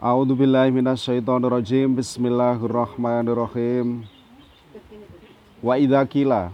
[0.00, 1.92] A'udzu billahi minasyaitonir rajim.
[1.92, 4.08] Bismillahirrahmanirrahim.
[5.60, 6.48] Wa idza qila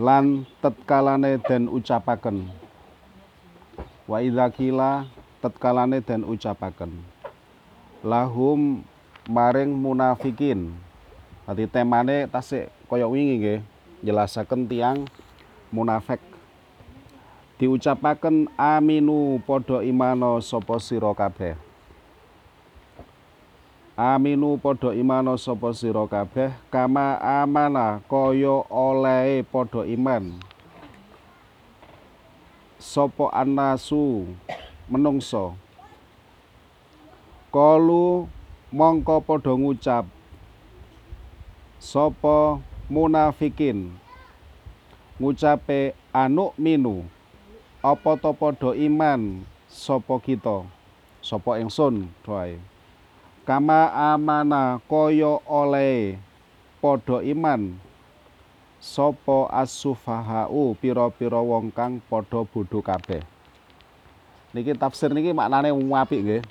[0.00, 2.48] lan tetkalane den ucapaken.
[4.08, 5.04] Wa idza qila
[5.44, 7.04] tetkalane den ucapaken.
[8.00, 8.80] Lahum
[9.28, 10.72] maring munafikin.
[11.44, 13.60] Dadi temane tasik kaya wingi nggih,
[14.00, 15.04] jelasaken tiang
[15.68, 16.31] munafik
[17.62, 21.54] diucapaken aminu padha imano sapa sira kabeh.
[23.94, 30.42] Aminu padha imano sapa sira kabeh kama amana kaya olehe padha iman.
[32.82, 34.26] Sapa anasu
[34.90, 35.54] menungso
[37.54, 38.26] kalu
[38.74, 40.10] mongko padha ngucap
[41.78, 42.58] sapa
[42.90, 43.94] munafikin?
[45.22, 47.06] Ngucape anu minu
[47.82, 49.42] apa to padha iman?
[49.66, 50.62] Sapa kita?
[51.18, 52.06] Sapa ingsun?
[52.22, 52.62] Doae.
[53.42, 56.14] Kama amana kaya oleh
[56.78, 57.74] padha iman?
[58.78, 63.26] Sapa asufahau pira-pira wong kang padha bodho kabeh.
[64.54, 66.42] Niki tafsir niki maknane apik nggih.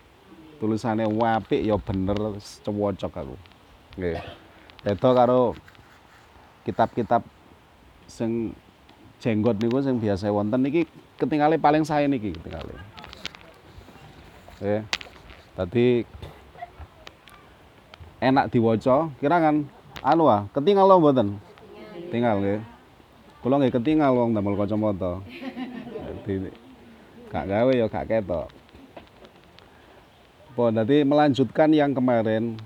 [0.60, 3.36] Tulisane apik ya bener cewocok aku.
[3.96, 4.20] Nggih.
[4.84, 5.56] Beda karo
[6.68, 7.24] kitab-kitab
[8.04, 8.52] sing
[9.22, 10.90] jenggot niku sing biasa wonten niki
[11.22, 12.82] ketinggalan paling saya niki ketinggalan.
[14.58, 14.82] Ya
[15.54, 16.06] tadi
[18.18, 19.14] enak diwaca.
[19.22, 19.70] Kira kan
[20.02, 21.38] anu ah ketinggal lo mboten?
[22.10, 22.60] Tinggal nggih.
[23.46, 25.22] Kula nggih ketinggal wong damel kacamata.
[26.26, 26.50] Dadi
[27.30, 28.50] gak gawe ya gak ketok.
[30.52, 32.60] Apa dadi melanjutkan yang kemarin.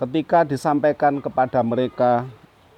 [0.00, 2.24] Ketika disampaikan kepada mereka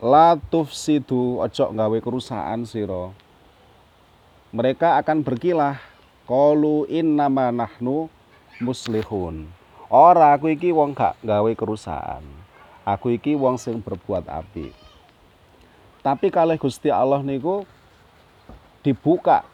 [0.02, 3.14] latuf sidu ojo gawe kerusakan siro
[4.50, 5.78] mereka akan berkilah
[6.26, 8.10] kalu nama nahnu
[8.60, 9.48] muslihun.
[9.88, 12.24] Ora aku iki wong gak gawe kerusakan.
[12.84, 14.82] Aku iki wong sing berbuat api
[16.02, 17.62] tapi kalau Gusti Allah niku
[18.82, 19.46] dibuka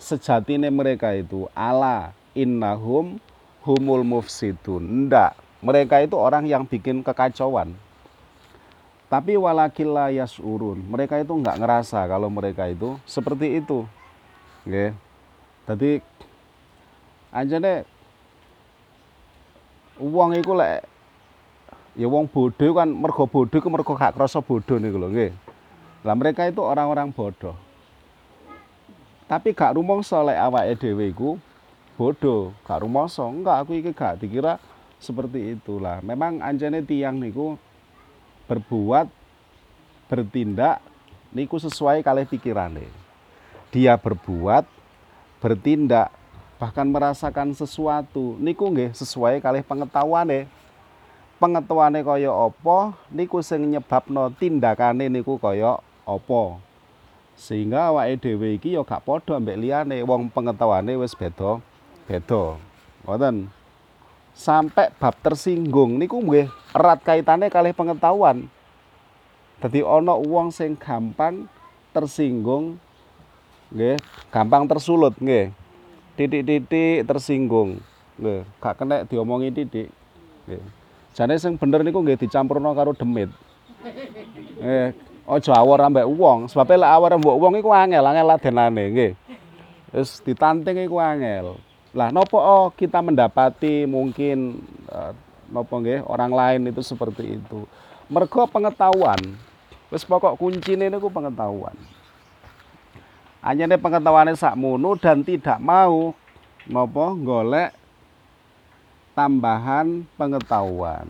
[0.00, 3.20] sejatine mereka itu ala innahum
[3.60, 4.80] humul mufsidun.
[5.06, 7.76] Ndak mereka itu orang yang bikin kekacauan
[9.10, 13.84] tapi walakilla yasurun mereka itu nggak ngerasa kalau mereka itu seperti itu
[14.66, 14.92] Oke.
[15.64, 15.90] Jadi
[17.32, 17.86] anjane
[20.00, 20.84] uang itu lek
[21.96, 25.32] ya wong bodoh kan mergo bodoh ku mergo gak krasa bodoh niku lho nggih.
[26.04, 27.56] Lah mereka itu orang-orang bodoh.
[29.24, 31.30] Tapi gak rumangsa lek awake dhewe iku
[31.96, 33.24] bodoh, gak rumangsa.
[33.28, 34.60] Enggak, aku iki gak dikira
[35.00, 36.04] seperti itulah.
[36.04, 37.56] Memang anjane tiang niku
[38.50, 39.06] berbuat
[40.10, 40.82] bertindak
[41.30, 43.00] niku sesuai kali pikirane
[43.70, 44.66] dia berbuat,
[45.38, 46.10] bertindak,
[46.58, 50.50] bahkan merasakan sesuatu niku nggih sesuai kali pengetahuane.
[51.40, 56.60] Pengetahuane kaya apa niku sing nyebabno tindakane niku kaya apa.
[57.38, 61.64] Sehingga awake dhewe iki ya gak padha mbek liyane wong pengetahuane wis beda
[62.04, 62.60] beda.
[63.08, 63.48] Ngoten.
[64.34, 65.98] Sampai bab tersinggung.
[66.00, 68.46] Niku nggih erat kaitane kali pengetahuan.
[69.60, 71.44] Dadi ana wong sing gampang
[71.92, 72.80] tersinggung
[73.70, 74.00] nggih
[74.32, 75.52] gampang tersulut nggih.
[76.16, 77.84] Titik-titik tersinggung
[78.16, 78.46] nggih.
[78.62, 79.92] Gak kena diomongi titik
[80.48, 80.62] nggih.
[81.12, 83.28] Jane sing bener niku nggih dicampurno karo demit.
[84.62, 84.94] Eh
[85.28, 86.48] aja awor ambek wong.
[86.48, 89.12] Sebab lek awor mbok wong iku angel angel ladenane nggih.
[89.90, 91.58] Wis ditanting iku angel
[91.90, 95.10] lah nopo oh, kita mendapati mungkin uh,
[95.50, 97.66] nopo nggih orang lain itu seperti itu
[98.06, 99.18] mergo pengetahuan
[99.90, 101.74] wis pokok kuncine niku pengetahuan
[103.40, 106.12] Anyane pengetahuane sakmono dan tidak mau
[106.68, 107.72] napa golek
[109.16, 111.08] tambahan pengetahuan.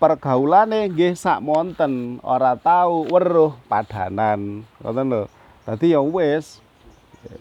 [0.00, 4.64] Pergaulane nggih sak monten, ora tahu weruh padanan.
[4.80, 5.22] Ngoten lho.
[5.68, 6.64] Dadi ya wis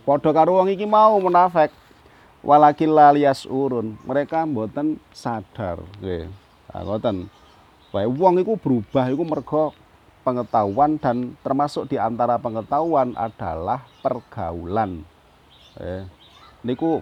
[0.04, 0.36] padha
[0.68, 1.72] iki mau munafik.
[2.46, 3.98] Walakil lalias urun.
[4.06, 6.30] Mereka mboten sadar nggih.
[6.74, 7.18] Nah, ngoten.
[7.96, 9.72] Wae wong iku berubah iku mergo
[10.28, 15.08] pengetahuan dan termasuk di antara pengetahuan adalah pergaulan.
[15.80, 16.04] Eh,
[16.68, 17.00] niku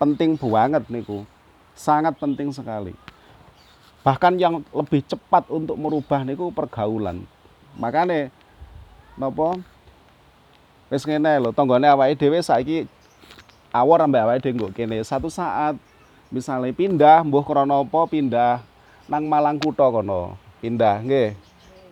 [0.00, 1.28] penting banget niku.
[1.76, 2.96] Sangat penting sekali.
[4.00, 7.28] Bahkan yang lebih cepat untuk merubah niku pergaulan.
[7.76, 8.32] Makanya
[9.20, 9.60] napa
[10.88, 12.86] wis ngene lho, tanggane awake dhewe saiki
[13.74, 15.02] awor ambek awake dhewe kene.
[15.02, 15.74] Satu saat
[16.30, 18.62] misalnya pindah mbuh krana apa pindah
[19.10, 20.38] nang Malang kutha kono.
[20.62, 21.34] Pindah nggih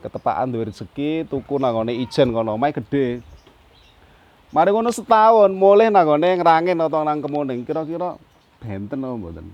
[0.00, 3.22] ketepaan duwe rezeki tuku nang ngene ijen kono omahe gedhe
[4.52, 8.20] Mari ngono setahun mulih nang gone ngrangin atau nang kemuning kira-kira
[8.60, 9.46] benten apa mboten?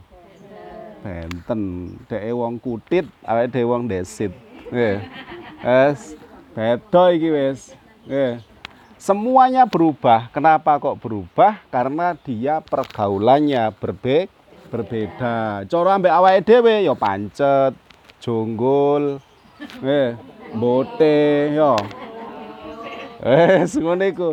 [1.07, 1.61] Benten.
[2.11, 4.35] Deke wong kutit, awake dhewe wong desit.
[4.75, 4.99] Nggih.
[5.63, 6.19] Wes
[6.51, 7.79] beda iki wis.
[8.11, 8.43] Nggih.
[8.99, 10.27] Semuanya berubah.
[10.35, 11.63] Kenapa kok berubah?
[11.71, 14.27] Karena dia pergaulannya berbe
[14.69, 15.65] berbeda.
[15.65, 17.73] Cara ambek awake dhewe ya pancet,
[18.19, 19.23] jonggol,
[19.81, 20.19] eh,
[20.53, 21.79] bote ya.
[23.23, 24.31] Eh, ngono iku.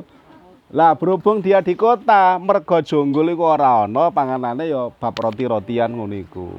[0.73, 6.17] Lah berhubung dia di kota, mergo jonggol iku ora ana, panganane ya bab roti-rotian ngono
[6.17, 6.49] iku.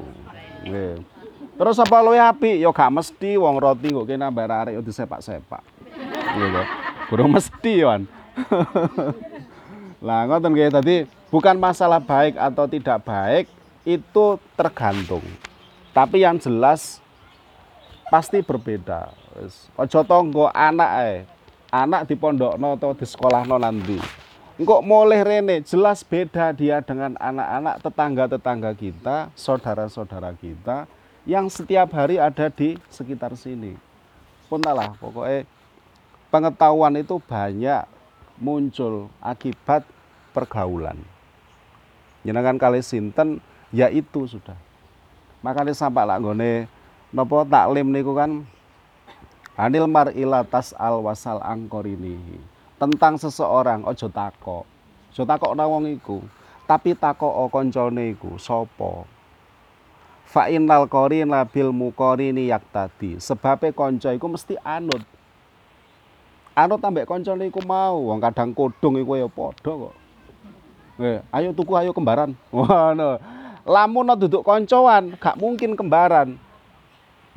[1.57, 2.55] Terus apa luwih apik?
[2.55, 5.63] Ya gak mesti wong roti kok kene nambah arek ya disepak-sepak.
[7.07, 8.03] Kurang mesti Wan.
[9.97, 10.95] lah ngoten nggih tadi
[11.33, 13.45] bukan masalah baik atau tidak baik
[13.87, 15.23] itu tergantung.
[15.95, 16.99] Tapi yang jelas
[18.11, 19.09] pasti berbeda.
[19.79, 21.15] Aja tonggo anak ae.
[21.71, 23.99] Anak di pondokno atau di sekolahno nanti.
[24.57, 30.89] Engkok mulai rene jelas beda dia dengan anak-anak tetangga-tetangga kita, saudara-saudara kita
[31.29, 33.77] yang setiap hari ada di sekitar sini.
[34.49, 35.45] Puntalah pokoknya
[36.27, 37.87] pengetahuan itu banyak
[38.37, 39.83] muncul akibat
[40.31, 40.99] pergaulan.
[42.21, 43.39] Jenengan kali sinten?
[43.71, 44.55] Ya itu sudah.
[45.43, 46.71] Makanya sampai lah gone
[47.11, 48.47] nopo taklim niku kan?
[49.57, 52.15] Anil mar'ila tas al wasal angkor ini
[52.77, 54.63] tentang seseorang ojo tako
[55.11, 56.21] ojo tako nawong iku.
[56.67, 59.07] Tapi o koncone iku sopo?
[60.27, 64.99] Fa innal qarina bil yak tadi sebabe kanca iku mesti anut
[66.57, 68.09] anut ambek kancane iku mau.
[68.09, 69.93] Wong kadang kodong iku ya padha kok.
[70.97, 72.33] Eh ayo tuku ayo kembaran.
[72.55, 73.21] Ngono.
[73.67, 76.33] Lamun duduk koncoan gak mungkin kembaran.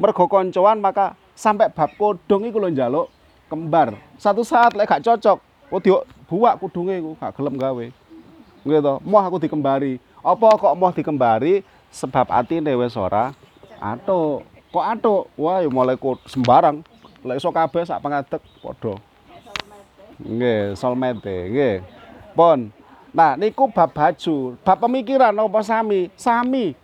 [0.00, 3.12] Mergo koncoan maka sampai bab kodong iku lho njaluk
[3.52, 3.93] kembar.
[4.17, 5.38] Satu saat lek gak cocok
[5.70, 7.87] oh diok buak kudunge iku gak gelem gawe.
[8.64, 10.00] Gitu mau aku dikembari.
[10.25, 11.61] Apa kok mau dikembari?
[11.90, 13.34] Sebab atine wis ora
[13.82, 14.46] atuk.
[14.70, 15.22] Kok atuk?
[15.34, 15.99] Wah ya mulai
[16.31, 16.87] sembarang.
[17.26, 19.09] Lek iso kabeh sak pangadeg padha
[20.20, 21.76] Nggih, solmete, nggih.
[22.37, 22.69] Pun.
[23.11, 26.12] Nah, niku bab baju, bab pemikiran apa sami?
[26.14, 26.76] Sami.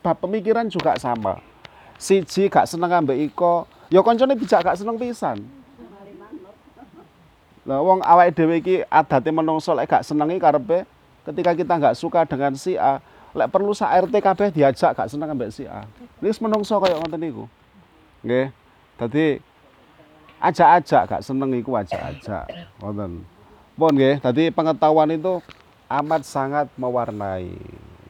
[0.00, 1.38] Bab pemikiran juga sama.
[2.00, 5.44] Siji gak seneng ambek iko, ya kancane dijak gak seneng pisan.
[7.68, 10.88] Lah wong awake dhewe iki adate menungso lek gak senengi karepe
[11.28, 13.04] ketika kita gak suka dengan si A,
[13.36, 15.84] lek perlu sak RT kabeh diajak gak seneng ambek si A.
[16.24, 17.44] Wis menungso kaya ngoten niku.
[18.24, 18.48] Nggih.
[18.96, 19.44] Dadi
[20.40, 22.48] ajak-ajak gak seneng iku ajak-ajak.
[22.80, 23.22] Ngoten
[23.76, 25.44] pun nggih dadi pengetahuan itu
[25.88, 27.54] amat sangat mewarnai.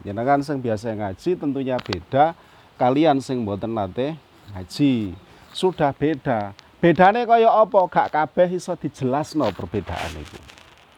[0.01, 2.33] Jenengan sing biasa ngaji tentunya beda
[2.79, 4.15] kalian sing mboten nate
[4.55, 5.13] ngaji
[5.51, 6.55] sudah beda.
[6.81, 7.79] Bedane kaya apa?
[7.91, 10.39] Gak kabeh iso dijelasno perbedaan itu.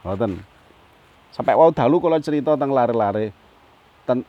[0.06, 0.40] Ngoten
[1.34, 3.34] sampai wau dalu kalau cerita tentang lare-lare.
[4.06, 4.22] Ten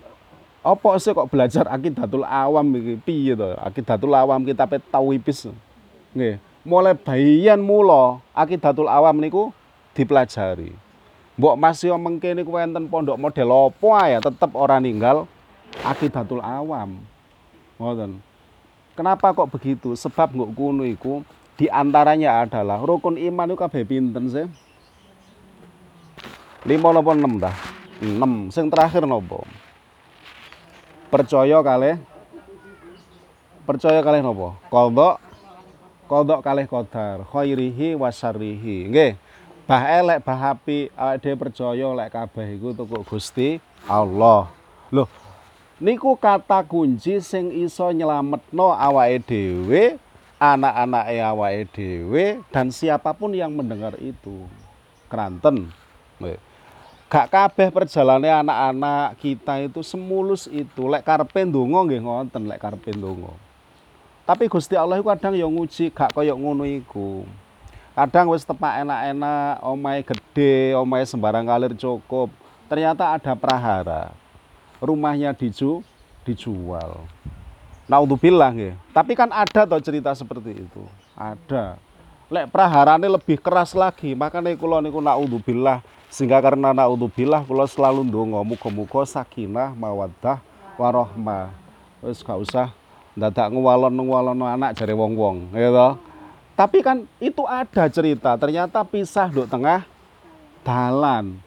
[0.65, 2.65] apa sih kok belajar akidatul awam
[3.05, 3.53] piye to?
[3.61, 5.53] Akidatul awam kita tauhibis
[6.17, 9.52] nggih mulai bayian mula akidatul awam niku
[9.93, 10.72] dipelajari.
[11.37, 15.28] Mbok masih mengke niku enten pondok model apa ya tetep orang ninggal
[15.84, 16.99] akidatul awam.
[17.76, 18.19] Ngoten.
[18.94, 19.93] Kenapa kok begitu?
[19.99, 21.26] Sebab nggak kuno iku
[21.58, 24.46] di antaranya adalah rukun iman itu kabeh pinten sih?
[26.64, 27.55] Lima nopo enam dah?
[27.99, 28.49] Enam.
[28.55, 29.44] Sing terakhir nopo?
[31.10, 31.98] Percaya kali
[33.67, 34.55] percaya kali nopo?
[34.70, 35.23] Kodok
[36.06, 39.13] kodok kalih kodar khairihi wasarihi nggih.
[39.65, 43.49] Bah elek bah api awake dhewe percaya lek kabeh iku tuku Gusti
[43.89, 44.53] Allah.
[44.93, 45.08] Loh
[45.82, 49.99] niku kata kunci sing iso nyelametno awake dhewe
[50.39, 54.46] anak-anake awake dhewe dan siapa pun yang mendengar itu.
[55.11, 55.70] Keranten.
[56.19, 56.39] Nggih.
[57.13, 60.89] Gak kabeh perjalanan anak-anak kita itu semulus itu.
[60.91, 63.44] Lek karepe ndonga nggih ngoten lek karepe ndonga
[64.24, 67.28] tapi Gusti Allah itu kadang yang nguji gak koyok ngono iku.
[67.94, 72.32] Kadang wis tepak enak-enak, omai gede, omai sembarang kalir cukup.
[72.66, 74.10] Ternyata ada prahara.
[74.82, 75.84] Rumahnya diju,
[76.24, 77.04] dijual.
[77.84, 78.74] Naudzubillah nggih.
[78.96, 80.82] Tapi kan ada toh cerita seperti itu.
[81.14, 81.76] Ada.
[82.32, 88.40] Lek praharane lebih keras lagi, makanya kula niku naudzubillah sehingga karena naudzubillah kula selalu ndonga
[88.40, 90.40] muga-muga sakinah mawaddah
[90.81, 91.52] warahmah.
[92.00, 92.72] Wis gak usah
[93.15, 95.89] dadak ngewalon-ngewalon anak jare wong-wong, gitu.
[96.55, 99.83] Tapi kan itu ada cerita, ternyata pisah di tengah
[100.63, 101.39] dalan.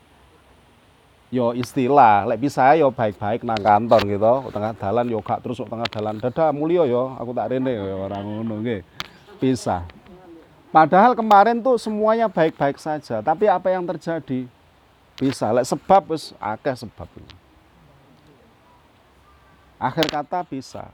[1.27, 5.87] Yo istilah, lek pisah yo baik-baik nang kantor gitu, tengah dalan yo gak terus tengah
[5.91, 6.23] dalan.
[6.23, 8.83] Dadah mulia yo, aku tak rene orang ngono nggih.
[9.39, 9.83] Pisah.
[10.71, 14.47] Padahal kemarin tuh semuanya baik-baik saja, tapi apa yang terjadi?
[15.19, 17.07] Bisa, lek sebab wis akeh sebab.
[19.79, 20.91] Akhir kata bisa.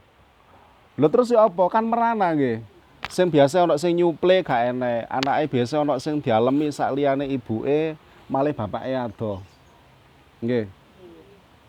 [0.94, 1.66] Lho terus ya apa?
[1.70, 2.62] Kan merana nggih.
[3.10, 7.98] Sing biasa ana sing nyuple gak enek, anake biasa ana sing dialemi sak liyane ibuke,
[8.30, 9.42] malih bapake ado.
[10.40, 10.70] Nggih.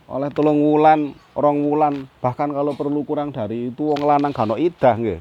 [0.05, 4.55] Oleh tolong wulan, rong wulan, bahkan kalau perlu kurang dari itu wong lanang gak ono
[4.61, 5.19] idah nggih.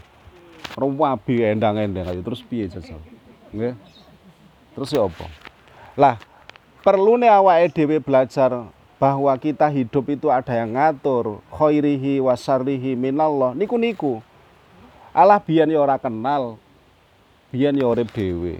[0.76, 3.00] Ruwabi endang-endang terus piye jajal.
[3.52, 3.72] Nggih.
[4.76, 5.26] Terus ya apa?
[5.94, 6.16] Lah,
[6.84, 13.52] perlu nih awake dhewe belajar bahwa kita hidup itu ada yang ngatur khairihi wasarihi minallah.
[13.52, 14.22] Niku niku
[15.14, 16.58] Allah biyen ya ora kenal.
[17.54, 18.58] Biyen ya urip dhewe.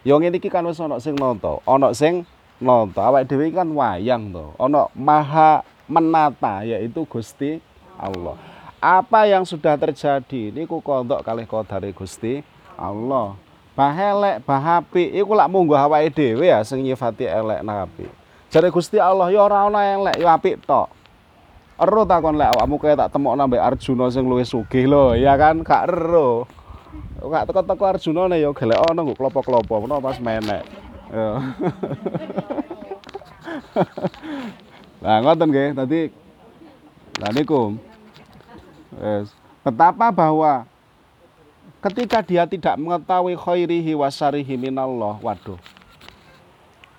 [0.00, 1.60] Ya ngene iki kan wis ana sing nonton.
[1.68, 2.24] Ana sing
[2.56, 3.04] nonton.
[3.04, 4.56] Awake dhewe kan wayang to.
[4.56, 7.60] Ana maha menata yaitu Gusti
[8.00, 8.40] Allah.
[8.80, 10.48] Apa yang sudah terjadi?
[10.54, 12.40] Niku kondok kalih kodare Gusti
[12.72, 13.36] Allah.
[13.76, 18.10] Bah elek bah apik iku lak munggo awake dhewe ya sing nyifati elek nabi
[18.48, 20.88] Jare Gusti Allah ya ora ana elek ya apik tok.
[21.78, 25.62] Ero takon lek awakmu kaya tak temokno mbek Arjuna sing luwih sugih lho, ya kan?
[25.62, 26.48] Gak ero.
[27.22, 30.64] Gak teko-teko Arjuna ne ya gelek ana nggo klopo-klopo menawa pas menek.
[31.12, 31.28] Ya.
[34.98, 35.78] Nah, ngoten nggih.
[35.78, 36.10] Dadi
[37.34, 37.78] niku.
[38.98, 39.30] Yes.
[39.62, 40.66] Betapa bahwa
[41.78, 45.58] ketika dia tidak mengetahui khairihi wasarihi minallah, waduh,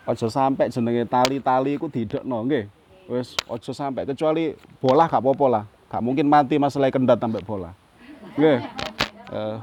[0.09, 2.65] Aja sampai jenenge tali-tali iku didekno nggih.
[3.05, 5.63] Wis aja sampai kecuali bola gak apa-apa lah.
[5.85, 7.77] Gak mungkin mati masalah kendat sampai bola.
[8.33, 8.65] Nggih.
[9.29, 9.57] Eh,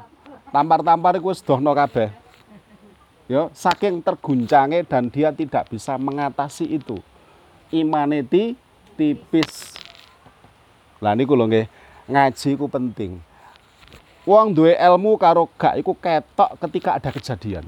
[0.55, 2.15] tampar-tampar iku wis dohno kabeh.
[3.27, 7.03] Ya, saking terguncangnya dan dia tidak bisa mengatasi itu.
[7.75, 8.55] Imane ti
[8.95, 9.75] tipis.
[11.03, 11.67] Lah niku lho nggih,
[12.07, 13.19] ngaji iku penting.
[14.23, 17.67] Wong duwe ilmu karo gak iku ketok ketika ada kejadian.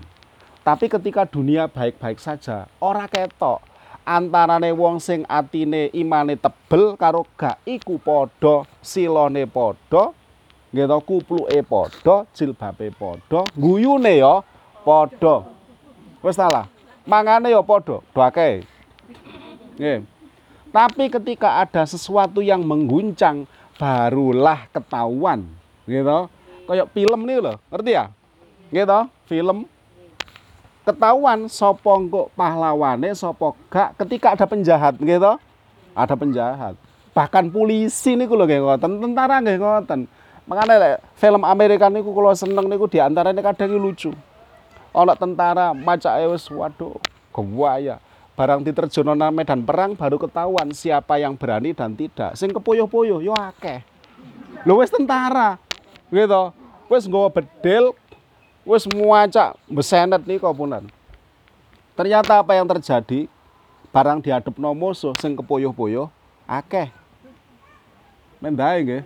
[0.69, 3.65] Tapi ketika dunia baik-baik saja, ora ketok.
[4.05, 10.13] Antarane wong sing atine imane tebel karo gak iku padha, silone padha,
[10.69, 14.45] nggih to kupluke padha, jilbabe padha, guyune ya
[14.85, 15.49] padha.
[16.21, 16.69] Wis salah.
[17.09, 18.61] Mangane ya padha, do akeh.
[19.81, 20.05] Nggih.
[20.69, 23.49] Tapi ketika ada sesuatu yang mengguncang,
[23.81, 25.49] barulah ketahuan.
[25.89, 26.29] Gitu.
[26.69, 28.13] Kayak film nih loh, ngerti ya?
[28.69, 29.01] Gitu,
[29.33, 29.65] film
[30.89, 35.37] ketahuan sapa engko pahlawane sapa gak ketika ada penjahat gitu
[35.99, 36.75] ada penjahat.
[37.13, 40.01] Bahkan polisi niku lho nggih ngoten tentara nggih ngoten.
[40.49, 44.15] Makanya lek film Amerika niku kalau seneng niku di antaranya kadang lucu.
[44.95, 46.97] Ana tentara macake wis waduh
[47.35, 48.01] gewaya
[48.39, 52.39] barang diterjono nang medan perang baru ketahuan siapa yang berani dan tidak.
[52.39, 53.83] Sing kepoyo-poyo yo akeh.
[54.63, 55.59] Lho wis tentara
[56.09, 56.55] gitu
[56.89, 57.93] wis nggawa bedil
[58.69, 60.85] wis muacak besenet nih punan.
[61.97, 63.25] Ternyata apa yang terjadi?
[63.89, 66.13] Barang dihadap musuh sing kepoyoh-poyoh
[66.45, 66.93] akeh.
[68.45, 69.05] Mendae nggih.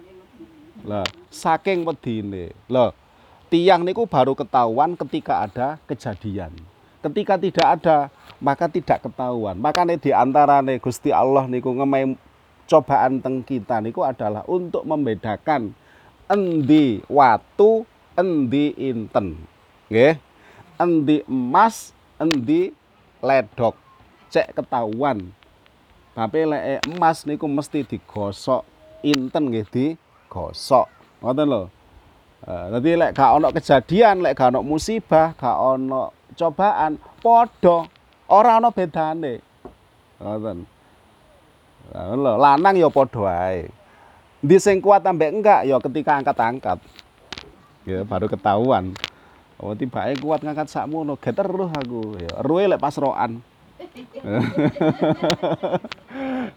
[0.83, 2.50] Lah, saking wedine.
[2.66, 2.90] Lah,
[3.47, 6.50] tiang niku baru ketahuan ketika ada kejadian.
[6.99, 7.99] Ketika tidak ada,
[8.42, 9.54] maka tidak ketahuan.
[9.62, 12.19] Makanya di antarane Gusti Allah niku ngemai
[12.66, 15.71] cobaan teng kita niku adalah untuk membedakan
[16.26, 17.87] endi watu,
[18.19, 19.51] endi inten
[19.92, 20.16] nggih
[20.80, 22.72] endi emas endi
[23.20, 23.76] ledok
[24.32, 25.28] cek ketahuan
[26.16, 28.64] tapi lek emas niku mesti digosok
[29.04, 30.88] inten nggih digosok
[31.20, 31.62] ngoten lho
[32.42, 37.87] Jadi lek gak ono kejadian, lek gak ono musibah, gak ono cobaan, podo
[38.26, 39.38] ora ono bedane.
[40.18, 40.58] Ngoten.
[41.94, 43.70] Lho, lanang ya padha ae.
[44.42, 46.82] Ndi sing kuat ambek enggak ya ketika angkat-angkat.
[47.87, 48.90] Ya baru ketahuan.
[49.62, 52.19] Oh tibake kuat ngangkat sakmono, geter roh aku.
[52.19, 53.38] Ya, roe lek pas roan.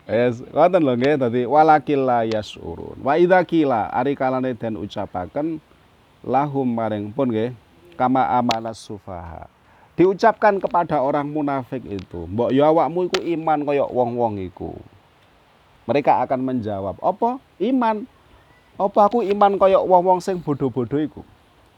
[0.06, 2.98] Yes, ngoten lho nggih dadi walakil la yasurun.
[3.02, 5.58] Wa idza qila ari kalane den ucapaken
[6.26, 7.54] lahum maring pun nggih
[7.98, 9.50] kama amanas sufaha.
[9.96, 14.76] Diucapkan kepada orang munafik itu, mbok ya awakmu iku iman kaya wong-wong iku.
[15.88, 17.40] Mereka akan menjawab, "Apa?
[17.62, 18.04] Iman?
[18.76, 21.22] Apa aku iman kaya wong-wong sing bodoh-bodoh iku?"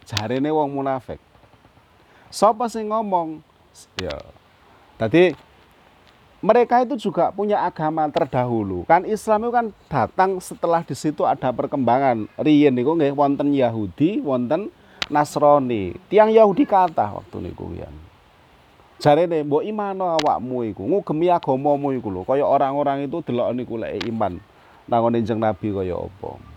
[0.08, 1.20] Jarene wong munafik.
[2.32, 3.44] Sapa sing ngomong?
[4.00, 4.16] Ya.
[4.96, 5.36] Tadi
[6.40, 8.88] mereka itu juga punya agama terdahulu.
[8.88, 12.30] Kan Islam itu kan datang setelah di situ ada perkembangan.
[12.40, 14.72] Riyen niku nggih wonten Yahudi, wonten
[15.12, 15.96] Nasrani.
[16.08, 17.94] Tiang Yahudi kata waktu niku yen.
[18.98, 22.22] Jarene mbok imano awakmu iku, ngugemi agamamu iku lho.
[22.26, 24.42] Kaya orang-orang itu delok niku lek iman.
[24.90, 26.57] Nangone Nabi kaya apa.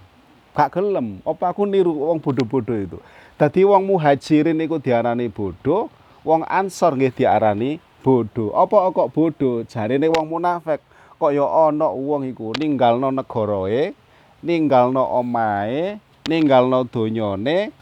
[0.54, 1.22] Gak gelem.
[1.22, 2.98] Apa aku niru wong bodoh-bodoh itu.
[3.38, 5.88] Dadi wong muhajirin iku diarani bodoh,
[6.26, 8.52] wong ansor nggih diarani bodoh.
[8.52, 9.62] Apa kok bodoh?
[9.64, 10.82] Jarine wong munafik.
[11.20, 13.92] Kok ya ana wong iku ninggalno negarae,
[14.40, 17.72] ninggalno omahe, ninggalno donyane,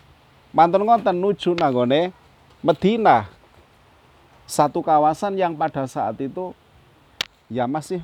[0.50, 2.10] mantun ngoten nuju nanggone
[2.58, 3.30] Madinah.
[4.48, 6.50] Satu kawasan yang pada saat itu
[7.46, 8.02] ya masih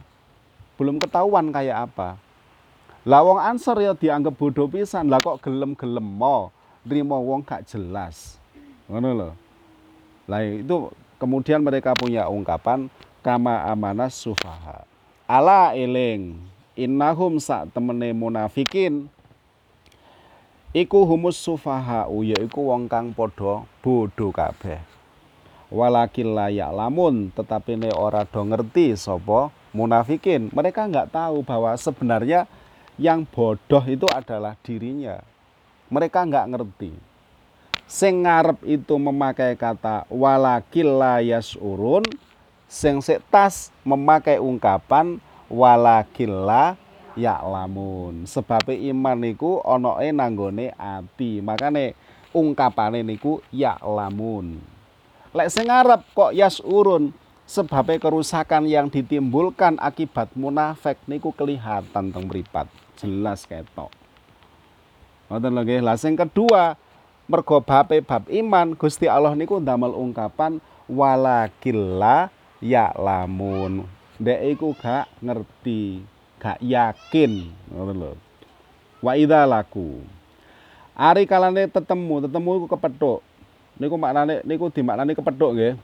[0.79, 2.15] belum ketahuan kayak apa.
[3.05, 5.13] Lah wong Ansor ya dianggap bodoh pisan.
[5.13, 6.49] Lah kok gelem-gelem mau
[6.89, 8.41] nrimo wong gak jelas.
[8.89, 9.31] Ngono lho.
[10.25, 10.89] Lah itu
[11.21, 12.89] kemudian mereka punya ungkapan
[13.21, 14.89] kama amanas sufaha.
[15.29, 16.37] Ala eling
[16.75, 19.07] innahum sak temene munafikin
[20.75, 24.83] iku humus sufaha yaiku wong kang padha bodho kabeh
[25.71, 32.51] walakin layak lamun tetapi ne ora do ngerti sapa munafikin mereka nggak tahu bahwa sebenarnya
[33.01, 35.19] yang bodoh itu adalah dirinya.
[35.91, 36.93] Mereka nggak ngerti.
[37.85, 42.03] Sing ngarep itu memakai kata walakil layas urun
[42.65, 42.99] sing
[43.29, 45.21] tas memakai ungkapan
[45.53, 46.81] walakil la
[47.13, 49.61] ya lamun sebab iman niku
[50.01, 51.45] e nanggone ati.
[51.45, 51.93] Makane
[52.35, 54.59] ungkapane niku ya lamun
[55.35, 56.35] lek sing ngarep kok
[56.67, 57.15] urun
[57.47, 62.67] sebab kerusakan yang ditimbulkan akibat munafik niku kelihatan teng mripat
[62.99, 63.91] jelas ketok.
[65.29, 65.81] Ngoten lho nggih.
[65.83, 66.79] Lah sing kedua
[67.27, 72.29] mergo bape bab iman Gusti Allah niku ndamel ungkapan walakilla
[72.61, 73.89] ya lamun
[74.21, 76.05] ndek iku gak ngerti
[76.39, 77.51] gak yakin.
[77.73, 78.13] Ngoten lho.
[79.03, 80.05] Wa idza laku.
[80.95, 83.21] Ari kalane tetemu tetemu iku kepethuk.
[83.75, 85.75] Niku maknane niku dimaknani kepethuk nggih.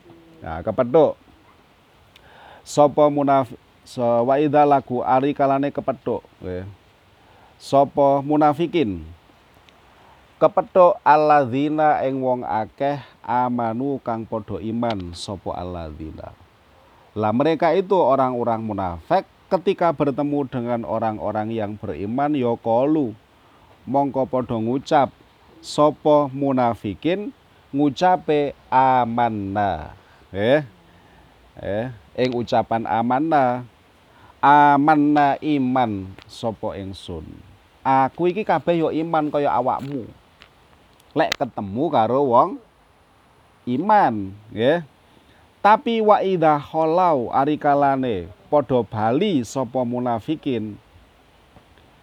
[0.44, 1.18] Nah kepethuk.
[2.62, 6.79] Sapa munafik so, wa idza laku ari kalane kepethuk nggih
[7.60, 9.04] sapa munafikin?
[10.40, 16.32] Kepethuk alladzina ing wong akeh amanu kang padha iman sapa alladzina?
[17.12, 19.28] Lah mereka itu orang-orang munafik.
[19.50, 23.12] Ketika bertemu dengan orang-orang yang beriman ya kalu
[23.84, 25.12] mongko padha ngucap
[25.60, 27.36] sapa munafikin?
[27.70, 29.92] Ngucape amanna.
[30.32, 30.64] Eh
[31.60, 33.68] eh ing ucapan amanna.
[34.40, 37.49] Amanna iman sapa ingsun
[37.84, 40.08] aku iki kabeh yo iman kaya awakmu.
[41.16, 42.50] Lek ketemu karo wong
[43.66, 44.84] iman nggih.
[45.60, 50.80] Tapi wa idha kholau ari kalane padha bali sapa munafikin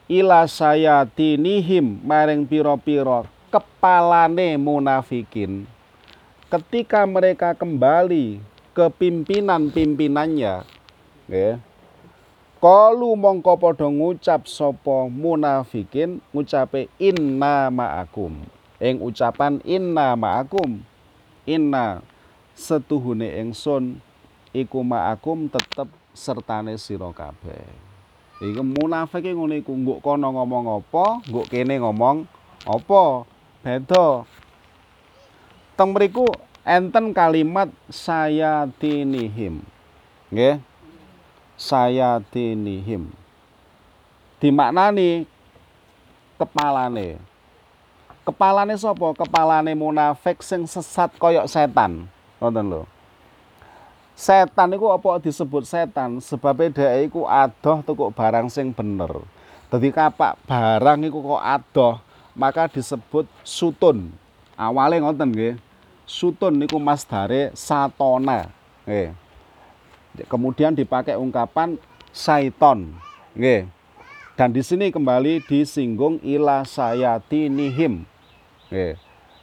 [0.06, 5.66] ila sayatinihim maring pira-pira kepalane munafikin.
[6.48, 8.40] Ketika mereka kembali
[8.72, 10.63] ke pimpinan-pimpinannya
[11.28, 11.60] nggih
[12.58, 18.34] Kalu mongko padha ngucap sapa munafikin ngucape inna ma'akum
[18.82, 20.82] ing ucapan inna ma'akum
[21.46, 22.02] inna
[22.58, 24.02] setuhune ingsun
[24.58, 25.86] iku ma'akum tetep
[26.17, 27.62] sertane sira kabeh.
[28.41, 32.26] Iki munafik iki ngene iku, nggo kono ngomong apa, nggo kene ngomong
[32.65, 33.26] apa.
[33.62, 34.26] Beda.
[35.78, 36.26] Teng mriku
[36.65, 39.62] enten kalimat sayatinihim.
[40.34, 40.58] Nggih.
[41.58, 43.10] Sayatinihim.
[44.38, 45.26] Dimaknani
[46.38, 47.17] kepalane.
[48.22, 49.17] Kepalane sapa?
[49.17, 52.06] Kepalane munafik sing sesat koyok setan.
[52.38, 52.82] Ngoten lho.
[54.13, 56.22] Setan itu apa disebut setan?
[56.22, 59.10] Sebabnya dia itu adoh tuku barang sing bener.
[59.74, 61.96] Jadi kapak barang itu kok adoh,
[62.38, 64.13] maka disebut sutun.
[64.54, 65.56] Awalnya ngoten nggih.
[66.06, 68.50] Sutun niku masdare satona.
[68.86, 69.27] Nggih.
[70.26, 71.78] Kemudian dipakai ungkapan
[72.10, 72.98] saiton.
[73.38, 73.70] Nggih.
[74.34, 78.02] Dan di sini kembali disinggung ila sayatinihim.
[78.74, 78.98] Nggih.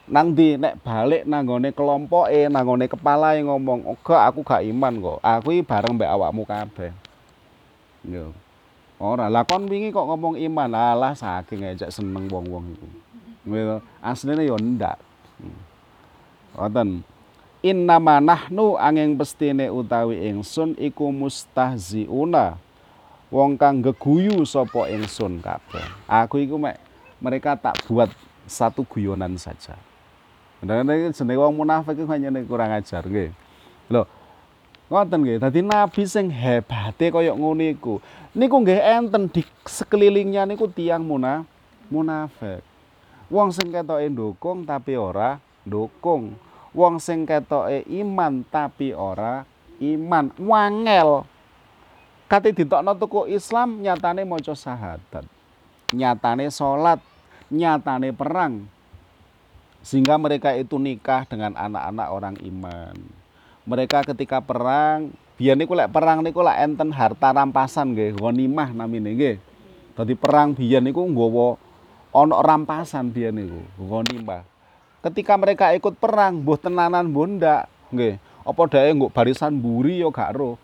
[0.04, 5.18] Nang di nek balik nanggone kelompoke nanggone kepala yang ngomong oga aku gak iman kok.
[5.22, 6.92] Aku bareng mbek awakmu kabeh.
[8.04, 8.36] Yo
[9.00, 9.32] ora.
[9.32, 10.70] Lah kon wingi kok ngomong iman?
[10.72, 12.86] Alah saking ngejak seneng wong-wong gitu.
[14.00, 15.00] asline yo ndak.
[16.54, 17.02] Ngoten
[17.64, 22.60] innama nahnu angin pestine utawi ingsun iku mustahziuna
[23.32, 26.76] wong kang geguyu sapa ingsun kabeh aku iku mek
[27.24, 28.12] mereka tak buat
[28.44, 29.80] satu guyonan saja
[30.64, 33.36] Kadang-kadang jenenge wong munafik iku hanya kurang ajar nggih.
[33.92, 34.08] Lho,
[34.88, 35.36] ngoten nggih.
[35.36, 38.00] Dadi nabi sing hebate kaya ngono iku.
[38.32, 41.44] Niku nggih enten di sekelilingnya niku tiang muna
[41.92, 42.64] munafik.
[43.28, 45.36] Wong sing ketoke ndukung tapi ora
[45.68, 46.32] ndukung.
[46.74, 49.46] Wong sing ketoke iman tapi ora
[49.78, 50.34] iman.
[50.42, 51.22] Wangel.
[52.26, 55.22] Kate ditokno tuku Islam nyatane maca syahadat.
[55.94, 56.98] Nyatane salat
[57.52, 58.66] nyatane perang
[59.84, 62.96] sehingga mereka itu nikah dengan anak-anak orang iman.
[63.68, 69.12] Mereka ketika perang, biar niku lek perang niku lek enten harta rampasan nggih, ghanimah namine
[69.12, 69.36] nggih.
[69.92, 71.60] Dadi perang biar niku nggawa
[72.16, 74.53] ana rampasan biar niku, ghanimah.
[75.04, 78.16] Ketika mereka ikut perang, mbuh tenanan mbuh ndak, nggih.
[78.40, 80.56] Apa dhewe nggo barisan buri ya gak ro.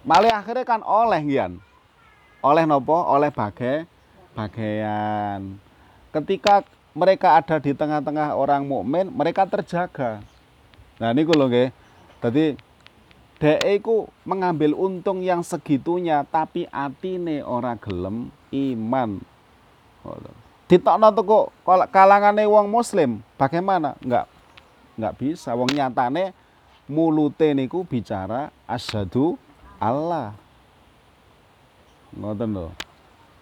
[0.00, 1.60] Malah akhirnya kan oleh ngian.
[2.40, 2.96] Oleh nopo?
[2.96, 3.84] Oleh bagai
[4.32, 5.60] bagian.
[6.08, 6.64] Ketika
[6.96, 10.24] mereka ada di tengah-tengah orang mukmin, mereka terjaga.
[10.96, 11.68] Nah ini lho nggih.
[12.20, 12.56] Dadi
[13.40, 19.20] dhek iku mengambil untung yang segitunya tapi atine ora gelem iman.
[20.70, 21.50] Ditokno kok
[21.90, 23.98] kalangane wong muslim, bagaimana?
[23.98, 24.30] Enggak
[24.94, 25.50] enggak bisa.
[25.58, 26.30] Wong nyatane
[26.86, 29.34] mulute niku bicara asyhadu
[29.82, 30.30] Allah.
[32.14, 32.70] Ngoten lho.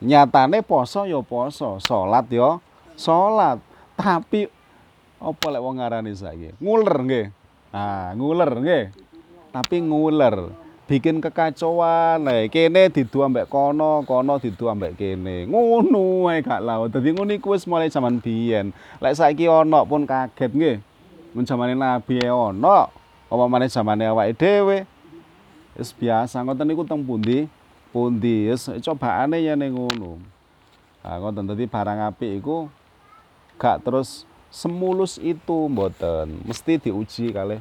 [0.00, 2.56] Nyatane poso ya poso, salat ya
[2.96, 3.60] salat.
[3.92, 4.48] Tapi
[5.20, 6.56] apa lek wong ngarani saiki?
[6.64, 7.26] Nguler nggih.
[7.76, 8.84] Nah, nguler nggih.
[9.52, 10.48] Tapi nguler
[10.88, 15.44] bikin kekacauan nek kene didu ambek kono, kono didu ambek kene.
[15.44, 16.88] Ngono ae gak laut.
[16.88, 18.72] Dadi ngono iku wis mulai zaman biyen.
[18.98, 20.76] Lek saiki ana pun kaget nggih.
[21.36, 22.88] Mun zamane Nabi ana,
[23.28, 24.88] apa maneh zamane awake dhewe.
[25.76, 27.44] Wis biasa ngoten niku teng pundi?
[27.92, 30.16] Pundi wis cobaane ya ning ngono.
[31.04, 32.72] Nah, ngoten dadi barang apik iku
[33.60, 37.60] gak terus semulus itu mboten mesti diuji kali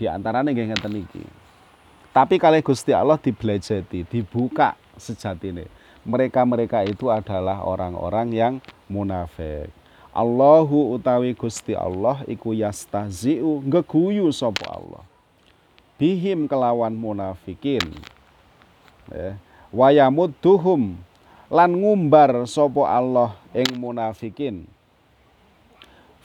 [0.00, 0.92] di antaranya nggih ngeten
[2.16, 5.68] tapi kali Gusti Allah dibelejeti dibuka sejatine.
[6.00, 8.54] Mereka-mereka itu adalah orang-orang yang
[8.88, 9.68] munafik.
[10.16, 15.04] Allahu utawi Gusti Allah iku yastahzi'u ngeguyu sapa Allah.
[16.00, 17.84] Bihim kelawan munafikin.
[19.12, 19.36] Ya
[19.68, 20.96] wayamudduhum
[21.52, 24.64] lan ngumbar sapa Allah ing munafikin.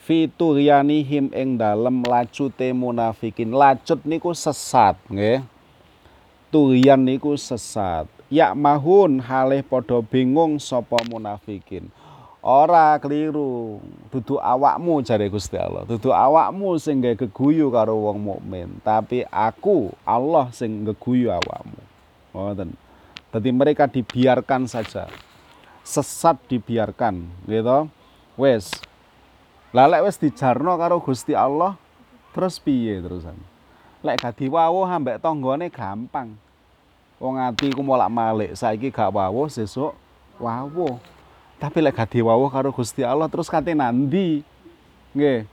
[0.08, 3.52] Fituryanihim ing dalem lacute munafikin.
[3.52, 5.51] Lacut niku sesat nggih
[6.52, 8.04] turian niku sesat.
[8.28, 11.88] Ya mahun halih padha bingung sapa munafikin.
[12.44, 13.80] Ora keliru.
[14.12, 15.88] Dudu awakmu jare Gusti Allah.
[15.88, 18.68] Dudu awakmu sing gawe geguyu karo wong mukmin.
[18.84, 21.80] Tapi aku Allah sing geguyu awakmu.
[22.36, 22.76] Ngoten.
[23.32, 25.08] Dadi mereka dibiarkan saja.
[25.80, 27.88] Sesat dibiarkan gitu
[28.36, 28.70] wes.
[29.72, 31.80] Lah lek wis dijarno karo Gusti Allah,
[32.36, 33.36] terus piye terusan?
[34.02, 36.34] Lek gak diwawuh ambek tanggane gampang.
[37.22, 39.94] Wong ati ku molak-malik, saiki gak wawuh sesuk
[40.42, 40.98] wawuh.
[41.62, 44.42] Tapi lek gak diwawuh karo Gusti Allah terus kate nandi?
[45.14, 45.46] Nggih.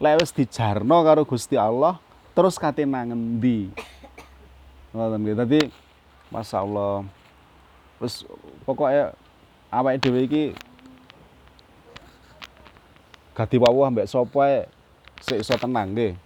[0.00, 2.00] Lek wis dijarno karo Gusti Allah,
[2.32, 3.68] terus kate nang endi?
[4.90, 5.36] Ngoten nggih.
[5.36, 5.60] Dadi
[6.32, 7.04] masyaallah
[8.00, 8.24] wis
[8.64, 9.12] pokoke
[9.68, 10.44] awake dhewe iki
[13.36, 14.66] gadi wawuh ambek sapa
[15.20, 16.16] sik iso tenang nggih.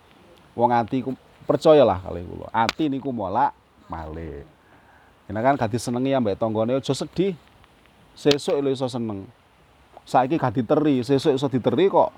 [0.57, 1.13] Wong ati ku
[1.47, 2.51] percayalah kali kula.
[2.51, 3.55] Ati niku molak
[3.87, 4.43] malih.
[5.31, 7.39] Yen kan gadi senengi ambek tanggane aja sedih.
[8.19, 9.25] Sesuk lho iso seneng.
[10.03, 12.11] Saiki gadi teri, sesuk iso diteri kok.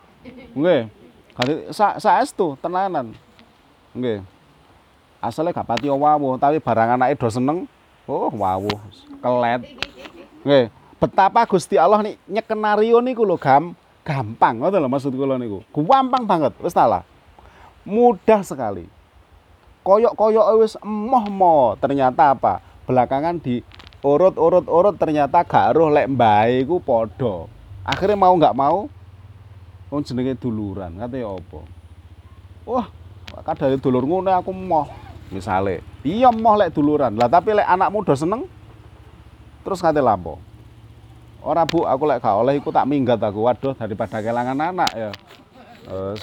[0.57, 0.89] Nggih.
[1.37, 3.13] Gadi sa saestu tenanan.
[3.93, 4.25] Nggih.
[5.19, 7.67] Asale gak pati wawuh, tapi barang anake do seneng,
[8.07, 8.79] oh wawuh,
[9.19, 9.67] kelet.
[10.47, 10.71] Nggih.
[10.99, 16.25] Betapa Gusti Allah nih nyekenario niku lho gam gampang ngoten lho maksud kula niku gampang
[16.25, 16.75] banget wis
[17.87, 18.91] mudah sekali
[19.89, 23.65] koyok-koyok wis emoh-mo ternyata apa belakangan di
[24.05, 26.77] urut-urut-urut ternyata gak roh lek mbae iku
[27.89, 28.85] akhirnya mau nggak mau
[29.89, 31.61] wong jenenge duluran katanya apa
[32.69, 32.87] wah
[33.49, 34.85] kadare dulur ngono aku moh
[35.33, 38.45] misale iya moh lek duluran lah tapi lek anakmu udah seneng
[39.65, 40.37] terus kate lampo
[41.39, 43.47] Ora Bu, aku lek gak oleh iku tak minggat aku.
[43.47, 45.11] Waduh, daripada kelangan anak ya.
[45.87, 46.19] Terus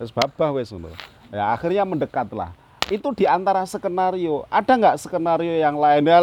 [0.00, 0.88] wis babah wis ngono.
[1.28, 2.56] Ya akhirnya mendekatlah.
[2.88, 4.48] Itu di antara skenario.
[4.50, 6.02] Ada nggak skenario yang lain?
[6.06, 6.18] Ya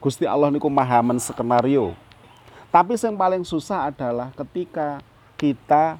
[0.00, 1.92] Gusti Allah niku maha skenario.
[2.70, 5.02] Tapi yang paling susah adalah ketika
[5.36, 5.98] kita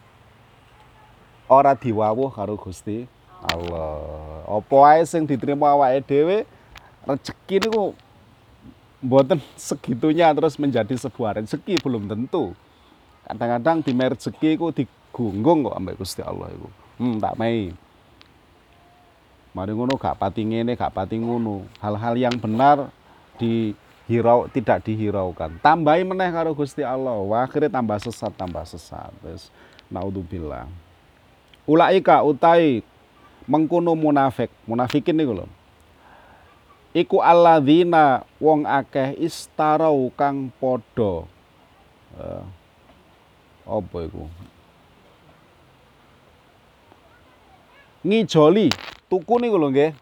[1.51, 3.05] ora diwawuh karo Gusti
[3.43, 4.01] Allah.
[4.47, 6.39] Apa ae sing diterima awake dhewe
[7.05, 7.85] rezeki niku
[9.01, 12.55] mboten segitunya terus menjadi sebuah rezeki belum tentu.
[13.27, 16.69] Kadang-kadang di rezeki ku digunggung kok ambek Gusti Allah iku.
[17.01, 17.75] Hmm, tak mei.
[19.51, 21.67] Mari ngono gak pati ngene, gak pati ngono.
[21.83, 22.91] Hal-hal yang benar
[23.37, 25.59] dihirau tidak dihiraukan.
[25.59, 27.19] Tambahi meneh karo Gusti Allah.
[27.19, 29.11] Wah, akhirnya tambah sesat, tambah sesat.
[29.23, 29.51] Terus
[29.91, 30.71] naudzubillah.
[31.67, 32.87] Ulaika utai
[33.51, 34.55] mengkono munafik.
[34.67, 35.47] Munafikin niku lho
[36.91, 41.27] iku alladzina wong akeh istarau kang padha
[42.19, 42.43] uh,
[43.67, 44.27] apa iku
[48.01, 48.73] ngijoli
[49.11, 49.93] tuku niku lho nggih.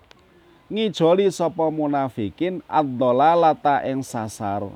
[0.69, 2.61] Ngijoli sapa munafikin?
[2.69, 4.69] Ad-dhalalata ing sasar.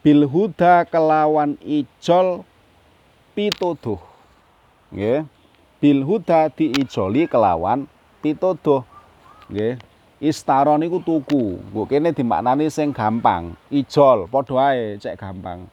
[0.00, 2.46] Bil huda kelawan ijol
[3.34, 3.98] pituduh.
[4.94, 5.26] Nggih.
[5.82, 7.90] Bil huda diijoli kelawan
[8.22, 8.86] pituduh.
[9.50, 9.82] Nggih.
[10.22, 11.58] Istara niku tuku.
[11.74, 13.58] Mbok kene dimaknani sing gampang.
[13.68, 15.66] Ijol padha ae cek gampang.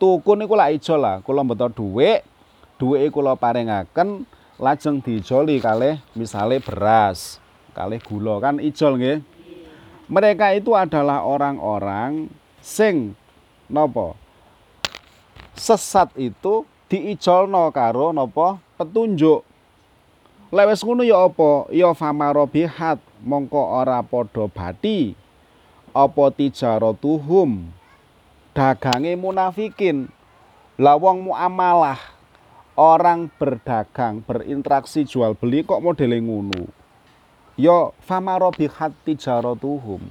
[0.00, 1.16] Tuku niku lak ijol lah.
[1.20, 2.24] Kula mboten dhuwit.
[2.80, 4.24] Dhuwike kula paringaken
[4.56, 7.40] lajeng diijoli kalih misale beras
[7.76, 8.40] kalih gula.
[8.40, 9.18] Kan ijol nggih?
[10.08, 12.30] Mereka itu adalah orang-orang
[12.62, 13.12] sing
[13.68, 14.16] napa
[15.56, 19.44] sesat itu diijolno karo napa petunjuk.
[20.54, 21.66] Lek wis ngono ya apa?
[21.74, 25.18] Ya famarobihat mongko ora padha bati.
[25.90, 27.66] Apa tijaratuhum
[28.54, 30.06] dagange munafikin.
[30.78, 31.98] Lah wong muamalah
[32.76, 36.68] orang berdagang berinteraksi jual beli kok modele ngono?
[37.56, 40.04] Yo famaro bihati jarotuhum.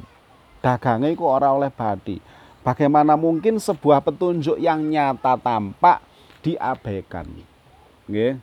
[0.65, 2.17] Dagange iku ora oleh badi.
[2.65, 6.01] Bagaimana mungkin sebuah petunjuk yang nyata tampak
[6.41, 7.30] diabaikan?
[8.10, 8.41] Nggih.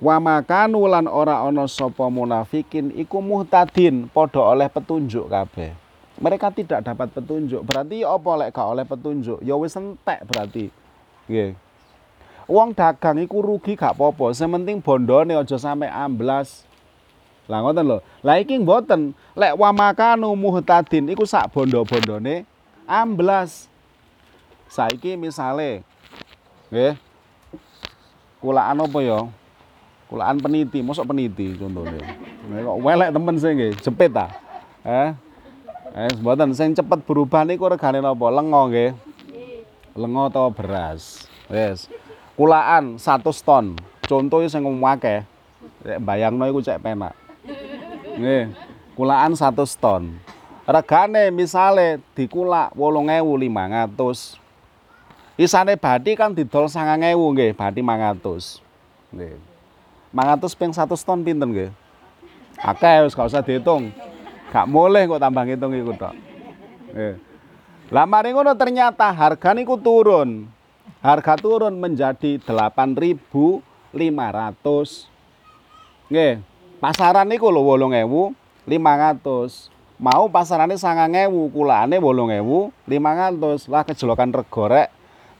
[0.00, 5.76] Wa makanu lan ora ana sapa munafikin iku muhtadin padha oleh petunjuk kabeh.
[6.16, 7.60] Mereka tidak dapat petunjuk.
[7.60, 9.44] Berarti apa lek gak oleh petunjuk?
[9.44, 10.72] Ya wis entek berarti.
[11.28, 11.52] Nggih
[12.52, 16.68] Wong dagang iku rugi gak apa-apa, sementing bondone aja sampe amblas.
[17.48, 17.98] Lah ngoten lho.
[18.20, 19.16] Lah iki mboten.
[19.32, 22.44] Lek wa makanu muhtadin iku sak bondo-bondone
[22.84, 23.72] amblas.
[24.68, 25.80] Saiki misale
[26.68, 27.00] nggih.
[28.44, 29.20] Kulaan apa ya?
[30.12, 32.04] Kulaan peniti, mosok peniti contohnya.
[32.52, 34.28] Nek kok welek temen sing nggih, jepit ta?
[34.84, 35.16] Eh?
[35.92, 38.28] Eh, mboten sing cepet berubah niku regane napa?
[38.28, 38.92] Lengo nggih.
[39.96, 41.24] Lengo atau beras.
[41.48, 41.88] Wes.
[42.36, 43.76] Kulaan 100 ton.
[44.08, 45.22] Contohnya sing akeh.
[46.00, 47.12] Bayangno iku cek penak.
[48.16, 48.52] Nggih.
[48.96, 50.16] Kulaan 100 ton.
[50.62, 54.38] Regane misale dikulak 8500.
[55.40, 58.60] Isane bathi kan didol 9000 nggih, bathi 500.
[59.12, 59.36] Nggih.
[60.12, 61.70] 500 ping 100 ton pinten nggih?
[62.62, 63.90] Akeh wis gak usah dihitung.
[64.52, 65.96] Gak boleh kok tambah ngitung iku
[68.04, 70.46] mari ngono ternyata harga niku turun.
[71.00, 73.62] Harga turun menjadi 8.500.
[76.12, 76.44] Nggih.
[76.82, 79.70] Pasaran niku lho 8500.
[80.02, 83.70] Mau pasarane 9000, kulane 8500.
[83.70, 84.90] Lah kejolokan rego rek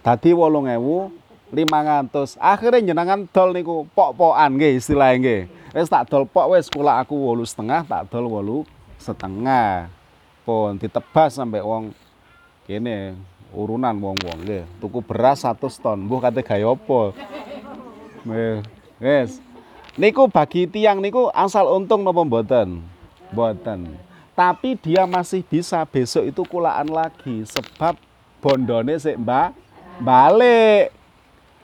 [0.07, 2.39] dadi 8500.
[2.39, 5.51] Akhire jenengan dol niku pok-pokan nggih istilahnya nggih.
[5.75, 9.91] Wis tak dol pok wis kula aku 8,5 tak dol 8 setengah.
[10.43, 11.95] Pun ditebas sampai wong
[12.67, 13.15] kene
[13.53, 14.65] urunan wong-wong nggih.
[14.81, 15.99] Tuku beras 100 ton.
[16.01, 17.01] Mbuh kate gawe apa?
[18.99, 19.39] Wis.
[19.93, 22.81] Niku bagi tiang niku asal untung napa mboten?
[23.33, 23.93] Mboten.
[24.33, 28.01] Tapi dia masih bisa besok itu kulaan lagi sebab
[28.41, 29.53] bondone sik mbak
[30.01, 30.89] balik.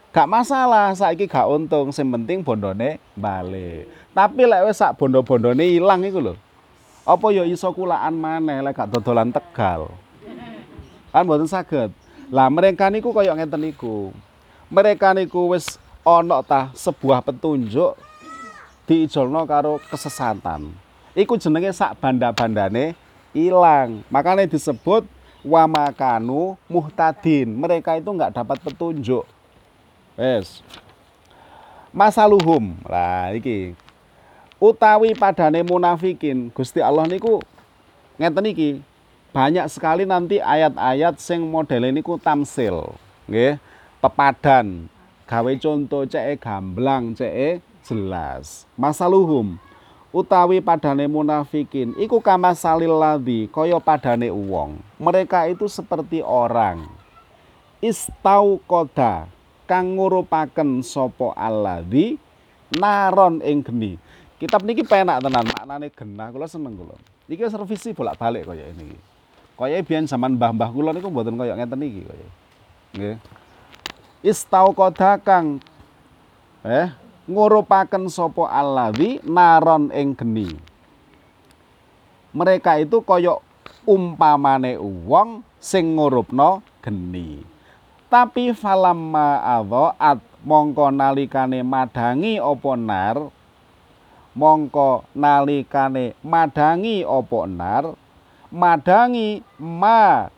[0.08, 3.88] Gak masalah, saiki gak untung, sing penting bondone balik.
[4.12, 6.34] Tapi lek wis sak bondo-bondone ilang iku lho.
[7.08, 9.88] Apa ya iso kulaan maneh lek gak dodolan Tegal.
[11.12, 11.90] Kan mboten saged.
[12.28, 14.12] Lah mereka niku kaya ngeten niku.
[14.68, 17.96] Mereka niku wis ana ta sebuah petunjuk
[18.88, 20.72] diijolno karo kesesatan.
[21.12, 22.96] Iku jenenge sak banda-bandane
[23.36, 24.04] ilang.
[24.08, 25.04] Makanya disebut
[25.44, 27.48] wamakanu muhtadin.
[27.52, 29.24] Mereka itu nggak dapat petunjuk.
[30.16, 30.64] Wes.
[31.92, 32.76] Masaluhum.
[32.88, 33.76] Lah iki.
[34.58, 36.52] Utawi padane munafikin.
[36.52, 37.40] Gusti Allah niku
[38.16, 38.70] ngeten iki.
[39.38, 42.90] Banyak sekali nanti ayat-ayat sing model niku tamsil,
[43.30, 43.54] nggih.
[44.02, 44.90] Pepadan.
[45.30, 48.66] Gawe contoh cek gamblang, cek jelas.
[48.74, 49.54] Masaluhum
[50.10, 56.90] utawi padane munafikin iku kama salil ladhi kaya padane uwong mereka itu seperti orang.
[57.78, 59.30] Istau koda
[59.70, 62.18] kang ngurupaken sopo alladhi
[62.74, 64.02] naron ing geni.
[64.42, 66.98] Kitab niki penak tenan maknane genah kula seneng kula.
[67.30, 69.07] Iki servisi bolak-balik kaya ini
[69.58, 72.28] kaya biyen zaman mbah-mbah kula niku mboten kaya ngeten iki kaya
[72.94, 73.16] nggih
[74.22, 75.58] istau koda kang
[76.62, 76.94] eh
[77.28, 80.48] ngurupaken sapa allazi naron ing geni.
[82.32, 83.44] Mereka itu koyok
[83.84, 87.44] umpamane wong sing ngurupno geni.
[88.08, 93.16] Tapi falamma adhaat mongko nalikane madangi apa nar
[94.32, 97.84] mongko nalikane madangi apa nar
[98.48, 100.28] madangi ma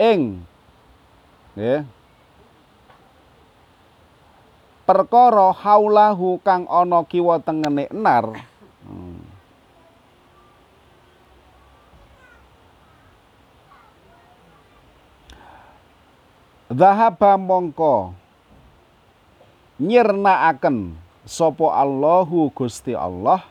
[0.00, 0.42] ing.
[1.54, 1.82] Nggih.
[4.86, 8.26] Perkara haulahu kang ana kiwa tengene nar.
[8.82, 9.22] Hmm.
[16.70, 18.14] Zahaba mongko
[19.82, 20.94] nyirnaaken
[21.26, 23.42] sapa Allahu Gusti Allah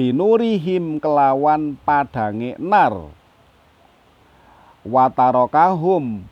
[0.00, 3.12] binurihim kelawan padange nar
[4.80, 6.24] watarokahum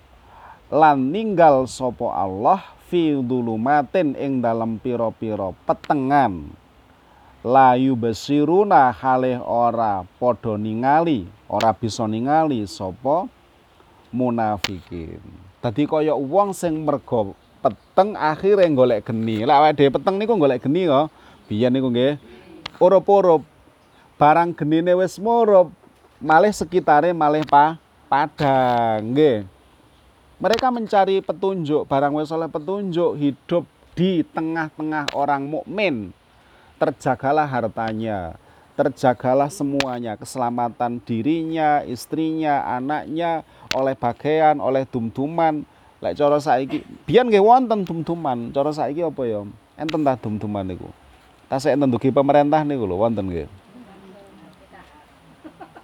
[0.73, 6.49] lan ninggal sapa Allah fi dulumatin ing dalam piro-piro petengan
[7.45, 13.29] layu besiruna halih ora padha ningali ora bisa ningali sapa
[14.17, 15.21] munafikin
[15.61, 19.43] Dadi kaya wong sing mergo peteng akhire golek geni.
[19.43, 21.11] Awake dhewe peteng niku golek geni kok.
[21.51, 22.15] Biyen niku nggih
[22.79, 23.43] urup-urup
[24.19, 25.71] barang genine wis murup,
[26.19, 27.79] malih sekitare malih pa
[28.11, 29.47] padang nggih.
[30.39, 36.11] Mereka mencari petunjuk, barang wis oleh petunjuk hidup di tengah-tengah orang mukmin.
[36.79, 38.39] Terjagalah hartanya,
[38.79, 43.43] terjagalah semuanya, keselamatan dirinya, istrinya, anaknya,
[43.75, 45.67] oleh bagian, oleh dum-duman.
[45.99, 48.55] Lek cara saiki, biyen nggih wonten dum-duman.
[48.55, 49.43] Cara saiki apa ya?
[49.75, 50.87] Enten ta dum-duman niku.
[51.51, 53.51] Tasik enten dugi pemerintah niku lho wonten nggih.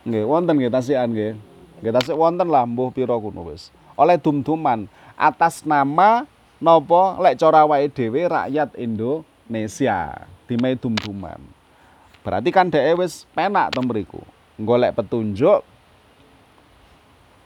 [0.05, 1.33] Nggih, wonten nggih tasikan nggih.
[1.81, 3.73] Nggih tasik wonten lah mbuh pira kuno wis.
[3.97, 4.85] Oleh dum-duman
[5.17, 6.29] atas nama
[6.61, 11.41] napa lek cara awake dhewe rakyat Indonesia dimai dum-duman.
[12.21, 14.21] Berarti kan dhek wis penak to mriku.
[14.61, 15.65] Golek petunjuk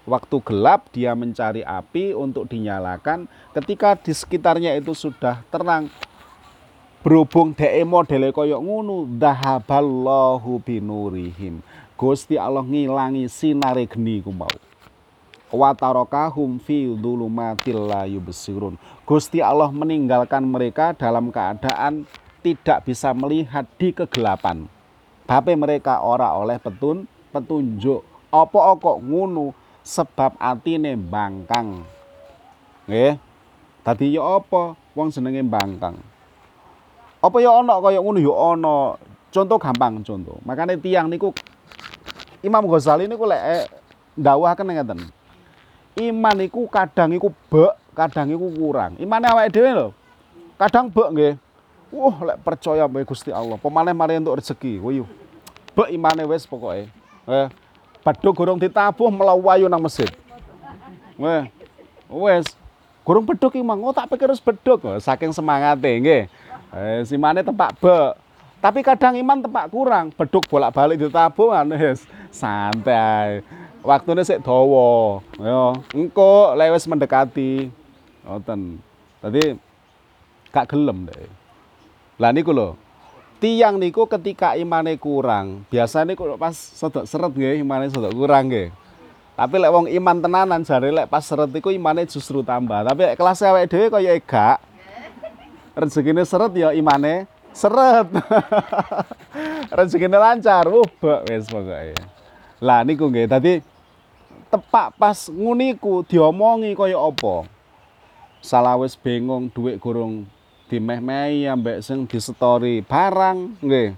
[0.08, 5.92] waktu gelap dia mencari api untuk dinyalakan ketika di sekitarnya itu sudah terang
[7.04, 11.60] berhubung dhek modele kaya ngono dahaballahu binurihim
[11.98, 14.46] Gusti Allah ngilangi sinare geni ku mau
[15.50, 22.06] wa tarakahum fi dzulumatil la yubsirun Gusti Allah meninggalkan mereka dalam keadaan
[22.38, 24.70] tidak bisa melihat di kegelapan.
[25.26, 28.04] Bape mereka ora oleh petun petunjuk.
[28.28, 31.82] Apa kok ngono sebab atine bangkang.
[32.86, 33.16] Nggih.
[33.82, 35.96] Dadi ya apa wong senenge bangkang.
[37.24, 38.76] Apa ya ana kaya ngono ya ana.
[39.28, 40.36] Contoh gampang contoh.
[40.44, 41.32] Makanya tiang niku
[42.38, 43.64] Imam Ghazali niku lek eh,
[44.14, 45.00] ndawuhaken ngeten.
[45.98, 48.94] Iman niku kadang iku bek, kadang iku kurang.
[49.02, 49.88] Imane awake dhewe lho.
[50.54, 51.34] Kadang bek nggih.
[51.90, 54.78] Wah, lek percaya mbek Gusti Allah, pemaneh mari entuk rezeki.
[54.78, 55.04] Wuyu.
[55.74, 56.86] Bek imane wis pokoke.
[57.26, 57.46] Eh,
[58.06, 60.10] badhe gorong ditabuh melawayu nang masjid.
[61.18, 61.50] Weh.
[62.06, 62.54] Wes.
[63.02, 64.84] Gorong beduk iki mang, oh tak pikir wis beduk.
[65.02, 66.22] Saking semangate nggih.
[66.70, 68.27] Eh, simane tempat bek.
[68.58, 72.02] Tapi kadang iman tempat kurang, beduk bolak-balik ditabuh kan wis
[72.34, 73.46] santai.
[73.86, 75.22] Waktune sik dawa.
[75.38, 77.70] Ya, engko lek wis mendekati.
[78.26, 78.82] Ngoten.
[79.22, 79.54] Tadi
[80.50, 81.30] gak gelem deh.
[82.18, 82.74] Lah niku lho.
[83.38, 88.74] Tiang niku ketika imane kurang, biasanya niku pas sedok seret nggih imane sedok kurang nggih.
[89.38, 92.82] Tapi lek wong iman tenanan jare lek pas seret iku imane justru tambah.
[92.82, 94.58] Tapi kelas awake dhewe kaya gak.
[95.78, 98.08] Rezekine seret ya imane seret.
[99.76, 101.94] Rezekine lancar, ubek wis pokoke.
[102.58, 103.26] Lah niku nggih.
[103.30, 103.52] Dadi
[104.48, 107.46] tepak pas nguniku diomongi kaya apa.
[108.40, 110.26] Salah wis bingung duit gorong
[110.68, 113.94] dimeh-mehi ambek sing disetori barang nggih.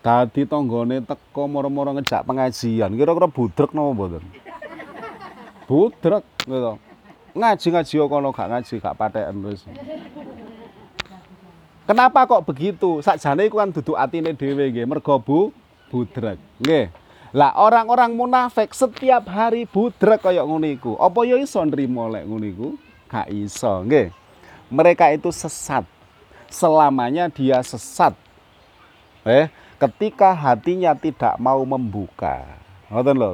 [0.00, 2.96] Dadi tanggane teko moro-moro ngejak pengajian.
[2.96, 4.24] Kira-kira budrek napa mboten?
[5.68, 6.80] Budrek gitu.
[7.30, 9.62] Ngaji-ngaji kono gak ngaji gak patheken wis.
[11.90, 13.02] Kenapa kok begitu?
[13.02, 15.50] Sakjane iku kan duduk atine dhewe nggih, mergo bu
[15.90, 16.38] budrek.
[16.62, 16.86] Nggih.
[17.34, 20.94] Lah orang-orang munafik setiap hari budrek kaya ngono iku.
[21.02, 22.68] Apa ya iso nrimo lek ngono iku?
[23.10, 24.14] Gak iso, nggih
[24.70, 25.82] mereka itu sesat.
[26.46, 28.14] Selamanya dia sesat.
[29.26, 32.46] Eh, ketika hatinya tidak mau membuka.
[32.88, 33.32] Ngoten lho.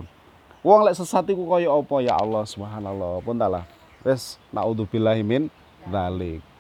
[0.65, 3.23] Wong lek sesat iku kaya apa ya Allah Subhanallah.
[3.23, 3.69] Pun talah.
[4.03, 5.53] Wis naudzubillahi min
[5.87, 6.56] dzalik.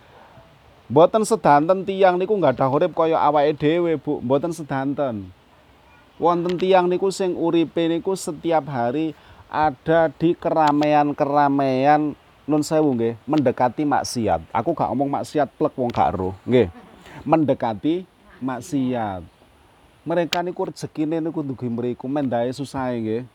[0.86, 4.22] Mboten sedanten tiang niku nggak ada urip kaya awake dhewe, Bu.
[4.22, 5.34] Mboten sedanten.
[6.16, 9.12] Wonten tiang niku sing uripe niku setiap hari
[9.50, 12.14] ada di keramaian-keramaian
[12.46, 14.46] nun sewu nggih, mendekati maksiat.
[14.54, 16.70] Aku gak ngomong maksiat plek wong gak roh, nggih.
[17.26, 18.06] Mendekati
[18.38, 19.26] maksiat.
[20.06, 23.26] Mereka niku rezekine niku dugi mriku mendae susah nggih.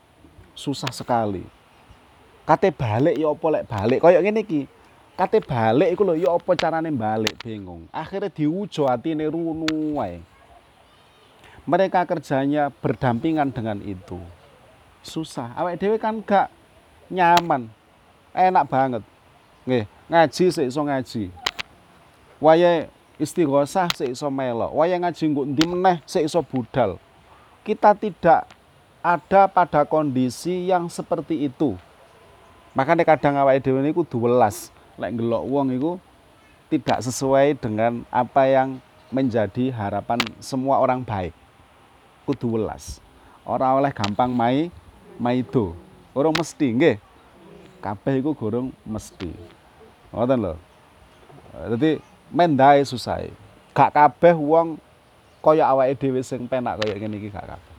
[0.56, 1.44] Susah sekali.
[2.48, 4.64] Kate balik ya apa lek balik kaya ngene iki.
[5.12, 7.84] Kate balik iku lho ya apa carane balik bingung.
[7.92, 10.24] Akhirnya diujo atine runu wae.
[11.68, 14.16] Mereka kerjanya berdampingan dengan itu.
[15.04, 15.52] Susah.
[15.52, 16.48] Awake dhewe kan gak
[17.12, 17.68] nyaman
[18.32, 19.02] enak banget.
[19.68, 21.24] Nggih, ngaji sik iso ngaji.
[22.42, 22.90] Waya
[23.20, 26.98] istighosah sik iso melok, waya ngaji nggo endi meneh sik iso budal.
[27.62, 28.48] Kita tidak
[29.04, 31.78] ada pada kondisi yang seperti itu.
[32.74, 35.92] Makanya kadang awake dhewe niku duwelas lek ngelok wong iku
[36.72, 38.80] tidak sesuai dengan apa yang
[39.12, 41.36] menjadi harapan semua orang baik.
[42.24, 42.96] Kudu welas.
[43.44, 44.72] Ora oleh gampang mai
[45.20, 45.76] maido.
[46.16, 46.96] Orang mesti nggih.
[47.84, 49.28] Kabeh iku gorong mesti.
[50.14, 50.54] Ngoten lho.
[51.76, 52.00] Dadi
[52.32, 53.28] mendae susah.
[53.76, 54.80] Gak kabeh wong
[55.44, 57.74] kaya awake dhewe sing penak kaya ngene iki gak kabeh.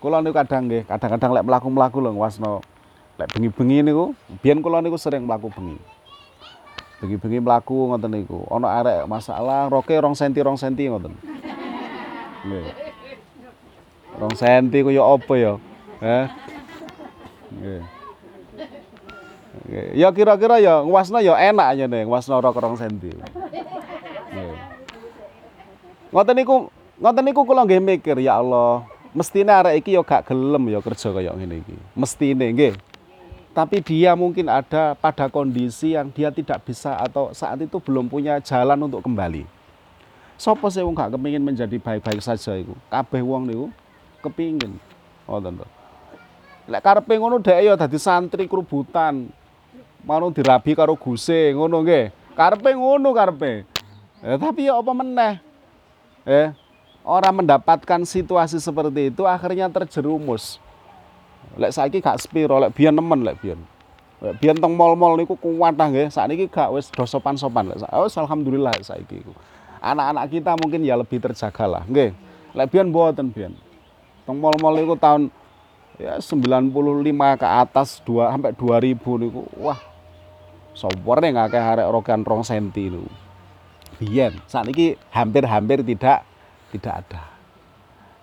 [0.00, 2.64] Kula niku kadang nggih, kadang-kadang lek mlaku-mlaku lho wasno
[3.20, 5.76] lek bengi-bengi niku, biyen kula niku sering mlaku bengi.
[7.04, 8.48] Bengi-bengi mlaku ngoten niku.
[8.48, 11.12] Ana arek masalah roke rong senti rong senti ngoten.
[12.48, 12.66] Nggih.
[14.16, 15.52] Rong senti kaya apa ya?
[16.00, 16.26] Eh.
[17.52, 17.82] Nggih.
[20.00, 23.12] Ya kira-kira ya nguasna ya enak nih, nguasna rok rong senti.
[26.10, 28.82] Ngoten niku, ngoten niku kula nggih mikir ya Allah,
[29.14, 31.76] mestine arek iki ya gak gelem ya kerja kaya ngene iki.
[31.94, 32.74] Mestine nggih.
[33.50, 38.38] Tapi dia mungkin ada pada kondisi yang dia tidak bisa atau saat itu belum punya
[38.38, 39.42] jalan untuk kembali.
[40.38, 42.72] Sopo sih wong gak kepingin menjadi baik-baik saja iku?
[42.88, 43.66] Kabeh wong niku
[44.22, 44.78] kepingin.
[45.26, 45.66] Ngoten to.
[46.70, 49.26] Lek karepe ngono dhek ya dadi santri kerubutan,
[50.06, 52.14] mau dirabi karo guse ngono nggih.
[52.38, 53.66] Karepe ngono karepe.
[54.22, 55.42] Eh, tapi ya apa meneh?
[56.22, 56.54] Eh,
[57.02, 60.62] orang mendapatkan situasi seperti itu akhirnya terjerumus.
[61.58, 63.58] Lek saiki gak spiro, lek biyen nemen lek biyen.
[64.22, 66.12] Lek biyen teng mall-mall niku kuwatah nggih.
[66.12, 67.82] Sakniki gak wis do sopan-sopan lek.
[67.90, 69.34] Oh, alhamdulillah saiki iku.
[69.80, 72.14] Anak-anak kita mungkin ya lebih terjaga lah, nggih.
[72.54, 73.56] Lek biyen mboten biyen.
[74.28, 75.32] Teng mall-mall niku tahun
[75.98, 76.70] ya 95
[77.40, 79.42] ke atas 2 sampai 2000 niku.
[79.58, 79.80] Wah,
[80.70, 83.04] Sopor nggak kayak harek rogan rong senti lu.
[83.98, 86.24] Biyen, saat ini hampir-hampir tidak
[86.72, 87.22] tidak ada.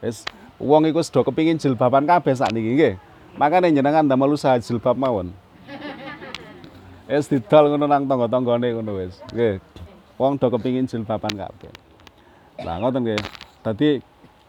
[0.02, 0.26] Es,
[0.58, 2.94] uang itu sudah kepingin jilbaban kabeh saat ini nggih.
[3.38, 5.30] Makanya jenengan damel usaha jilbab mawon.
[7.08, 9.22] Es didol ngono nang tangga-tanggane ngono wis.
[9.32, 9.62] Nggih.
[10.18, 11.72] Wong do kepingin jilbaban kabeh.
[12.66, 13.22] Lah ngoten nggih.
[13.62, 14.02] Dadi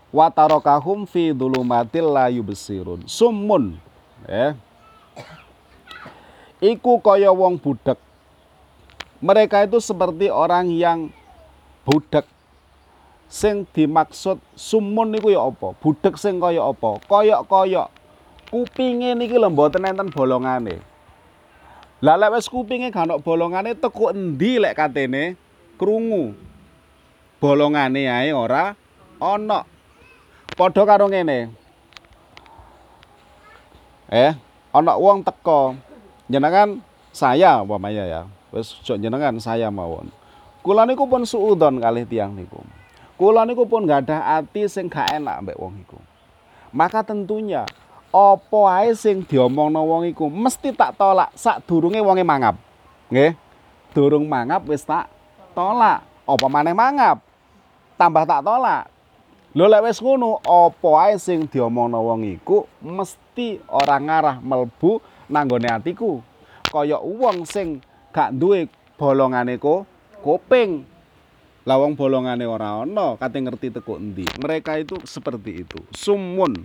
[0.09, 3.05] wa tarakahum fi dhulumatil la yubsirun.
[3.05, 3.77] Summun.
[4.27, 4.57] Ya
[6.63, 7.99] iku kaya wong budak.
[9.19, 11.11] Mereka itu seperti orang yang
[11.83, 12.27] budak.
[13.29, 15.77] Sing dimaksud sumun niku ya apa?
[15.77, 16.97] Budak sing kaya apa?
[17.05, 17.98] Koyok-koyok.
[18.49, 20.81] Kupinge niki lho mboten enten bolongane.
[22.01, 25.37] Lah lek wis kupinge gak ono bolongane teko endi lek katene
[25.77, 26.33] krungu.
[27.41, 28.73] Bolongane ae ora
[29.21, 29.65] ana.
[30.57, 31.53] Padha karo ngene.
[34.09, 34.33] Eh,
[34.73, 35.77] ana wong teko
[36.29, 36.81] jenengan
[37.13, 38.23] saya umpamanya ya
[38.53, 40.13] wis jenengan saya mawon
[40.61, 42.61] kula niku pun suudon kalih tiang niku
[43.17, 45.99] kula niku pun nggak ada ati sing gak enak mbek wong iku
[46.71, 47.65] maka tentunya
[48.09, 50.33] apa ae sing diomongno wong iku?
[50.33, 51.33] Mesti tak tolak.
[51.37, 52.57] Sak durunge wonge mangap.
[53.13, 53.37] Nggih.
[53.93, 55.13] Durung mangap wis tak
[55.53, 56.05] tolak.
[56.29, 57.21] Apa maneh mangap?
[58.01, 58.89] Tambah tak tolak.
[59.53, 62.69] Lho lek wis ngono apa ae sing diomongno wong iku?
[62.85, 66.21] Mesti orang ngarah melbu nanggone atiku.
[66.69, 67.81] Kaya wong sing
[68.13, 69.89] gak duwe bolongane ko
[70.21, 70.85] kuping.
[71.65, 74.25] Lah wong bolongane ora ana kate ngerti teko endi?
[74.41, 75.81] Mereka itu seperti itu.
[75.93, 76.57] Sumun.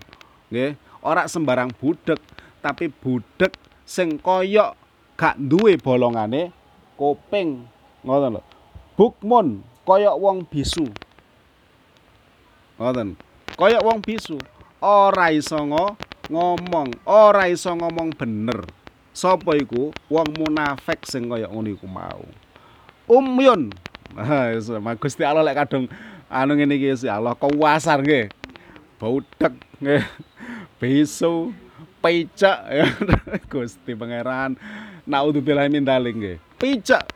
[0.48, 2.18] Nggih ora sembarang budek
[2.64, 3.51] tapi budek
[3.84, 4.74] sing kaya
[5.20, 6.49] gak duwe bolongane
[6.95, 7.68] kuping
[8.01, 8.41] ngoten lho
[8.95, 10.88] bukmun kaya wong bisu
[12.80, 13.20] ngoten
[13.60, 14.39] kaya wong bisu
[14.84, 15.56] ora iso
[16.28, 18.68] ngomong, ora iso ngomong bener.
[19.16, 19.95] Sapa iku?
[20.12, 22.28] Wong munafik sing kaya ngono iku mau.
[23.08, 23.72] Umyun.
[25.01, 25.89] Gusti Allah lek kadung
[26.30, 28.28] anu ngene iki Allah kuwasar nggih.
[29.82, 30.04] Nggih.
[30.78, 31.52] Beso
[32.04, 32.88] pecak ya.
[33.52, 34.60] Gusti pangeran.
[35.08, 36.38] Naudzubillah min daling nggih.
[36.60, 37.08] Pecak.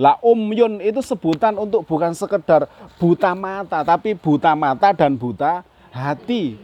[0.00, 2.64] Lah umyun itu sebutan untuk bukan sekedar
[2.96, 5.60] buta mata, tapi buta mata dan buta
[5.92, 6.56] hati.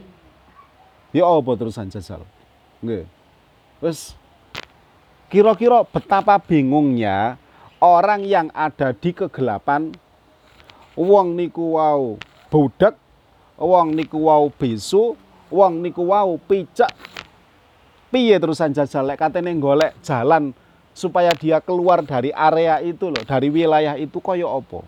[1.13, 2.25] Ya apa terusan jajal?
[2.81, 3.05] Nggih.
[3.79, 4.17] Wis
[5.29, 7.37] kira-kira betapa bingungnya
[7.79, 9.93] orang yang ada di kegelapan
[10.97, 12.97] wong niku wau budak,
[13.59, 15.19] wong niku wau bisu,
[15.51, 16.89] wong niku wau picak.
[18.09, 20.55] Piye terusan jajal lek katene golek jalan
[20.97, 24.81] supaya dia keluar dari area itu loh, dari wilayah itu koyo apa?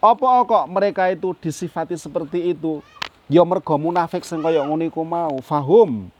[0.00, 2.80] Apa kok mereka itu disifati seperti itu?
[3.30, 6.10] ya mergo munafik sing ngono iku mau fahum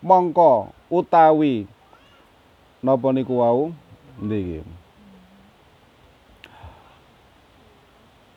[0.00, 1.68] mongko utawi
[2.80, 3.76] napa niku wau
[4.16, 4.64] niki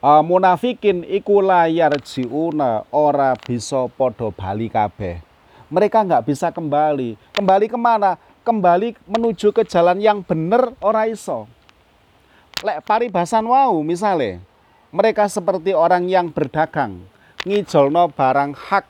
[0.00, 5.20] uh, munafikin iku layar jiuna ora bisa podo bali kabeh.
[5.70, 7.14] Mereka nggak bisa kembali.
[7.36, 8.18] Kembali ke mana?
[8.42, 11.46] Kembali menuju ke jalan yang bener ora iso.
[12.60, 14.50] Lek paribasan wau misale
[14.90, 16.98] mereka seperti orang yang berdagang
[17.46, 18.84] ngijolno barang hak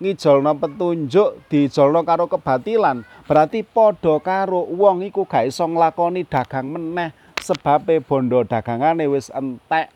[0.00, 7.12] ngijolno petunjuk dijolno karo kebatilan berarti podo karo wong iku gak iso nglakoni dagang meneh
[7.36, 9.92] sebabe bondo dagangane wis entek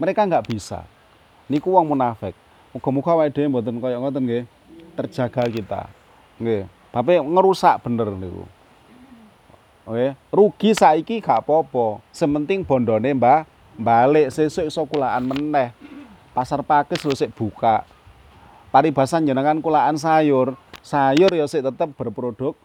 [0.00, 0.82] mereka nggak bisa
[1.46, 2.34] niku wong munafik
[2.74, 4.44] muga-muga awake dhewe mboten kaya ngoten nggih
[4.98, 5.82] terjaga kita
[6.40, 8.46] nggih tapi ngerusak bener niku
[9.84, 12.00] Oke, rugi saiki gak apa-apa.
[12.08, 13.44] Sementing bondone mbah
[13.76, 15.76] balik sesuk iso kulaan meneh.
[16.32, 17.84] Pasar pakis lho sik buka.
[18.72, 20.56] Paribasan jenengan kulaan sayur.
[20.80, 22.56] Sayur ya sik tetep berproduk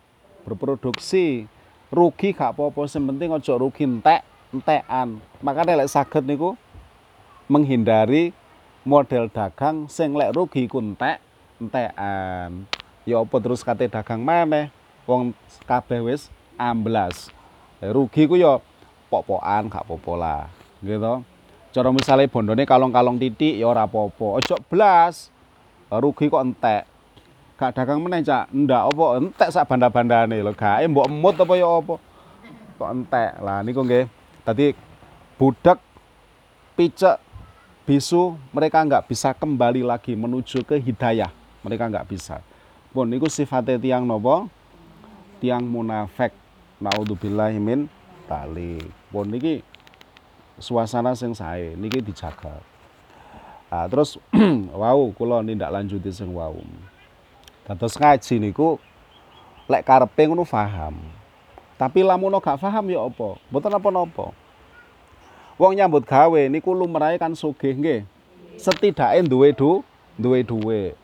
[0.47, 1.43] berproduksi.
[1.91, 4.23] Rugi gak apa-apa, sementing aja rugi entek
[4.55, 5.19] entekan.
[5.43, 6.55] Makanya lek saged niku
[7.49, 8.31] menghindari
[8.85, 11.17] model dagang sing lek rugi ku entek
[11.57, 12.69] entekan.
[13.03, 14.69] Ya apa terus kate dagang maneh?
[15.09, 15.33] Wong
[15.65, 17.33] kabeh wis amblas.
[17.81, 18.61] Rugi ku ya
[19.09, 20.43] pok-pokan gak apa-apa lah.
[20.85, 21.25] Gitu.
[21.73, 24.37] Cara misale bondone kalong-kalong titik ya ora apa-apa.
[24.39, 25.33] Ojo blas.
[25.89, 26.85] Rugi kok entek.
[27.57, 28.53] Gak dagang meneh, Cak.
[28.53, 30.53] Ndak apa entek sak banda-bandane lho.
[30.53, 31.95] Gae mbok emut apa ya apa.
[32.77, 33.31] Kok entek.
[33.41, 34.05] Lah niku nggih.
[34.45, 34.71] Tadi
[35.35, 35.81] budak
[36.77, 37.17] picek
[37.89, 41.33] bisu mereka nggak bisa kembali lagi menuju ke hidayah.
[41.65, 42.37] Mereka nggak bisa.
[42.93, 44.45] Pun niku sifatnya tiang nopo?
[45.41, 46.29] Tiang munafik.
[46.77, 47.89] Naudzubillah min
[48.29, 48.77] tali
[49.09, 49.65] pun niki
[50.61, 52.61] suasana sing sae niki dijaga.
[53.73, 54.21] Nah, terus
[54.79, 56.53] wow kula nindak lanjuti sing wow
[57.65, 58.77] dados ngaji niku
[59.65, 60.97] lek karepe ngono paham
[61.77, 63.37] tapi lamun gak paham ya apa?
[63.49, 64.48] Mboten apa-apa
[65.59, 68.07] Wong nyambut gawe niku lumrahe kan sugih nggih.
[68.55, 69.83] Setidake duwe du,
[70.15, 70.95] duwe duwe.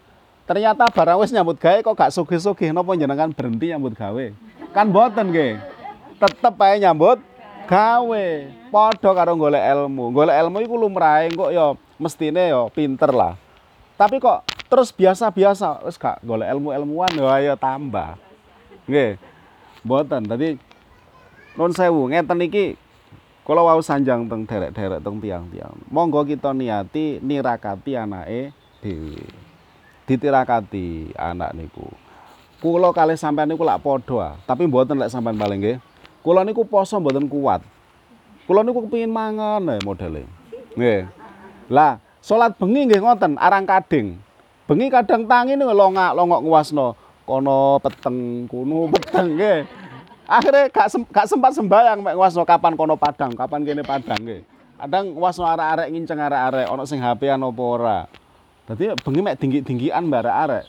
[0.48, 4.32] Ternyata barang wis nyambut gawe kok gak sugih-sugih napa jenengan berhenti nyambut gawe?
[4.72, 5.60] Kan boten nggih.
[6.24, 7.20] Tetep ae nyambut
[7.68, 8.28] gawe.
[8.72, 10.16] Padha karo golek ilmu.
[10.16, 13.36] Golek ilmu iku lumrahe kok ya mestine ya pinter lah.
[14.00, 17.12] Tapi kok terus biasa-biasa wis gak golek ilmu-ilmuwan
[17.44, 18.16] ya tambah.
[18.88, 19.20] Nggih.
[19.84, 20.24] Boten.
[20.24, 20.56] Dadi
[21.60, 22.80] nun sewu ngeten iki
[23.46, 25.78] kalau wau sanjang teng derek-derek teng tiang-tiang.
[25.94, 28.50] Monggo kita niati nirakati anake
[28.82, 29.22] dhewe.
[30.10, 31.86] Ditirakati anak niku.
[32.58, 35.78] Kula kalih sampean niku lak padha, tapi mboten lek sampean paling nggih.
[36.26, 37.62] Kula niku poso mboten kuat.
[38.50, 40.26] Kula niku kepengin mangan ae modele.
[40.74, 41.06] Nggih.
[41.70, 44.18] Lah, salat bengi nggih ngoten, arang kading.
[44.66, 46.98] Bengi kadang tangi niku longak longok nguwasno
[47.30, 49.85] kono peteng, kuno peteng nggih
[50.26, 54.42] akhirnya gak, sem gak sempat sembayang mek wasno kapan kono padang kapan kene padang nggih.
[54.76, 58.00] Kadang wasno arek-arek nginceng arek-arek ana sing HP-an apa ora.
[58.66, 60.66] Dadi bengi mek tinggi-tinggian mbak arek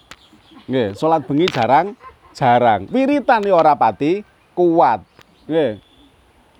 [0.67, 1.97] nggih salat bengi jarang
[2.37, 2.85] jarang.
[2.93, 4.21] Wiritan ya ora pati.
[4.53, 5.05] Kuat.
[5.49, 5.81] Nggih.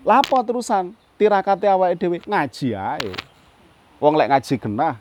[0.05, 0.93] Lapo terusan?
[1.17, 3.09] Tirakate awake dhewe ngaji ae.
[3.97, 4.95] Wong lek ngaji genah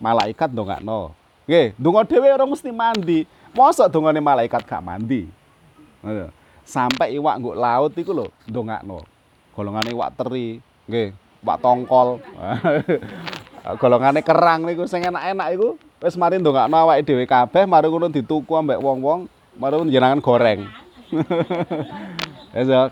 [0.00, 1.12] malaikat ndongakno.
[1.44, 3.24] Nggih donga dhewe ora mesti mandi.
[3.52, 5.28] Mosok dongane malaikat gak mandi.
[6.00, 9.02] Ngono sampai iwak nggo laut iku lho ndongakno.
[9.52, 11.12] Golongane iwak teri, nggih,
[11.44, 12.22] iwak tongkol.
[13.80, 18.52] Golongane kerang niku sing enak-enak iku wis mari ndongakno awake dhewe kabeh, mari ngono dituku
[18.58, 20.66] ambek wong-wong, mari jenengan goreng.
[22.58, 22.90] Esok.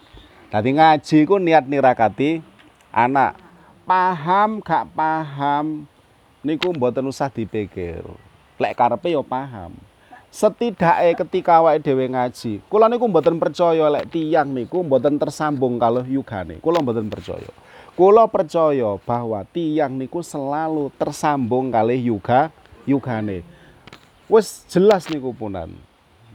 [0.51, 2.43] Dadi ngaji ku niat nirakati
[2.91, 3.39] anak.
[3.87, 5.87] Paham gak paham
[6.47, 8.03] niku mboten usah dipikir.
[8.61, 9.75] Lek karepe ya paham
[10.31, 16.07] setidaknya ketika awake dhewe ngaji kula niku mboten percaya lek tiyang niku mboten tersambung kalau
[16.07, 16.63] yugane.
[16.63, 17.51] Kula mboten percaya.
[17.99, 22.55] Kula percaya bahwa tiyang niku selalu tersambung kali yuga
[22.87, 23.43] yugane.
[24.31, 25.75] Wis jelas niku punan.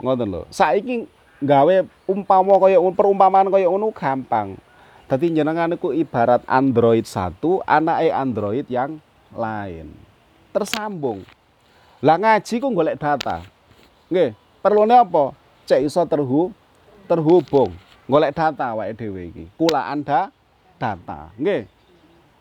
[0.04, 0.44] Ngoten lho.
[0.52, 1.08] Saiki
[1.40, 4.60] gawe umpama kaya perumpamaan kaya ngono gampang.
[5.08, 9.00] Dadi jenengan niku ibarat Android satu anake Android yang
[9.32, 9.96] lain.
[10.52, 11.24] Tersambung.
[12.04, 13.55] Lah ngaji ku golek data
[14.16, 14.32] Nggih,
[14.64, 15.36] perlune apa?
[15.68, 16.48] Cek iso terhu
[17.04, 17.76] terhubung.
[18.08, 19.52] Golek data awake dhewe iki.
[19.60, 20.32] Kulaan da
[20.80, 21.36] data.
[21.36, 21.68] Nggih.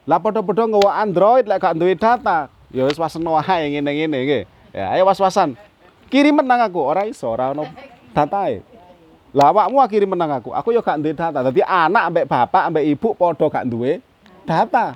[0.07, 4.43] Lah padha-padha nggawa Android lek gak duwe data, ya wis waseno wae ngene-ngene nggih.
[4.70, 5.59] Ya ayo was-wasan.
[6.14, 7.66] Kirim menang aku, ora iso, ora ono
[8.14, 8.62] datae.
[9.35, 10.55] Lah awakmu kirim menang aku.
[10.55, 11.43] Aku ya gak duwe data.
[11.43, 13.99] Dadi anak ambek bapak ambek ibu padha gak duwe
[14.47, 14.95] data.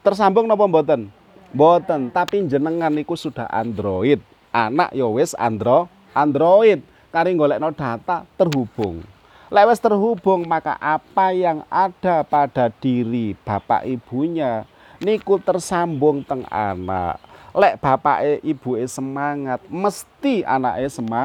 [0.00, 1.12] Tersambung napa mboten?
[1.52, 4.16] Mboten, tapi jenengan niku sudah Android
[4.56, 6.80] anak ya wis andro android
[7.12, 9.04] kari golekno data terhubung
[9.46, 14.66] Lewes terhubung maka apa yang ada pada diri bapak ibunya
[14.98, 17.22] niku tersambung teng anak.
[17.56, 21.24] Lek bapak ibu semangat, mesti anaknya sema,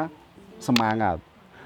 [0.61, 1.19] semangat.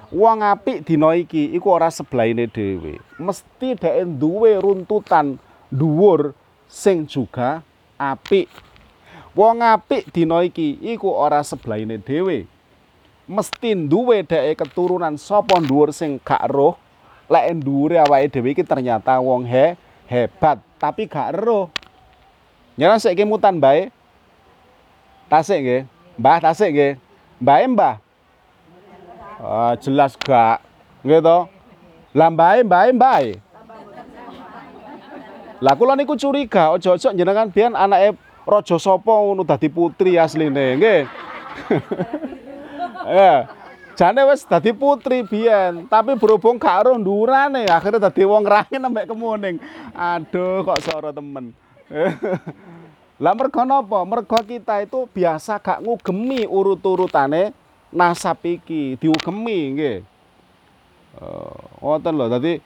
[0.10, 2.98] Wong apik dina iki iku ora sebelahine dhewe.
[3.20, 5.38] Mesti dhek duwe runtutan
[5.70, 6.34] dhuwur
[6.66, 7.62] sing juga
[8.00, 8.50] apik.
[9.36, 12.48] Wong apik dina iki iku ora sebelahine dhewe.
[13.28, 16.80] Mesti duwe dhek keturunan sapa dhuwur sing gak roh.
[17.28, 19.76] Lek dhuwure awake dhewe iki ternyata wong he
[20.08, 21.68] hebat tapi gak roh.
[22.80, 23.92] Nyaran sik mutan bae
[25.28, 25.82] tasik nggih.
[26.16, 26.94] Mbah tasik nggih.
[27.44, 27.96] Mbae mbah?
[29.44, 30.64] Ah jelas gak.
[31.04, 31.38] Nggih to?
[32.16, 33.28] Lah mbae mbae mbae
[35.64, 38.14] lah kula niku curiga ojo-ojo jenengan biyen anake
[38.46, 41.02] raja sapa ngono dadi putri asline nggih
[43.06, 43.46] Ya.
[43.96, 49.08] Jane wis dadi putri biyen, tapi berhubung gak roh ndurane, akhirnya dadi wong rangin sampe
[49.08, 49.56] kemuning.
[49.96, 51.56] Aduh, kok soro temen.
[53.24, 54.04] Lah mergo napa?
[54.04, 57.56] Mergo kita itu biasa gak ngugemi urut-urutane
[57.96, 59.98] nasab iki, diugemi nggih.
[61.80, 62.60] Ngoten lho, dadi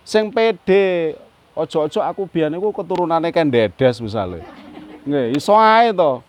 [0.00, 1.12] sing pede
[1.52, 4.40] ojo-ojo aku biyen iku keturunane Kendedes misale.
[5.04, 6.20] Nggih, iso ae to.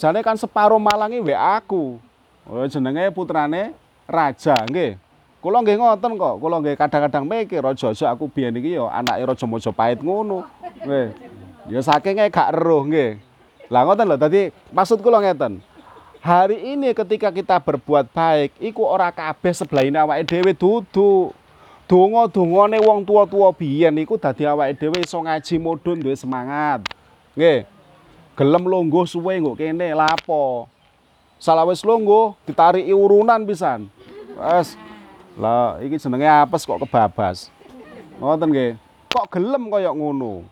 [0.00, 2.00] Jane kan separo Malangi wek aku.
[2.48, 3.76] Oh jenenge putrane
[4.08, 4.96] raja nggih.
[5.44, 9.44] Kula nggih ngoten kok, kula nggih kadang-kadang mikir aja-aja aku biyen iki ya anake Raja
[9.44, 10.48] Majapahit ngono.
[10.80, 11.12] Nggih.
[11.68, 13.20] Ya saking gak eruh nggih.
[13.68, 15.60] Lah ngoten lho dadi maksud kula ngeten.
[16.24, 21.36] Hari ini ketika kita berbuat baik, iku ora kabeh sebelahine awake dhewe dudu.
[21.84, 26.88] Donga-dongane wong tua-tua biyen iku dadi awake dhewe iso ngaji mudhun duwe semangat.
[27.36, 27.68] Nggih.
[28.34, 30.66] Gelem longgo suwe nggo kene lapo
[31.38, 33.86] salah wis longgo ditarik urunan pisan.
[34.34, 34.74] Wes.
[35.38, 37.54] Lah iki jenenge apes kok kebabas.
[38.18, 38.72] Ngoten nggih.
[39.14, 40.42] Kok gelem kaya ngono.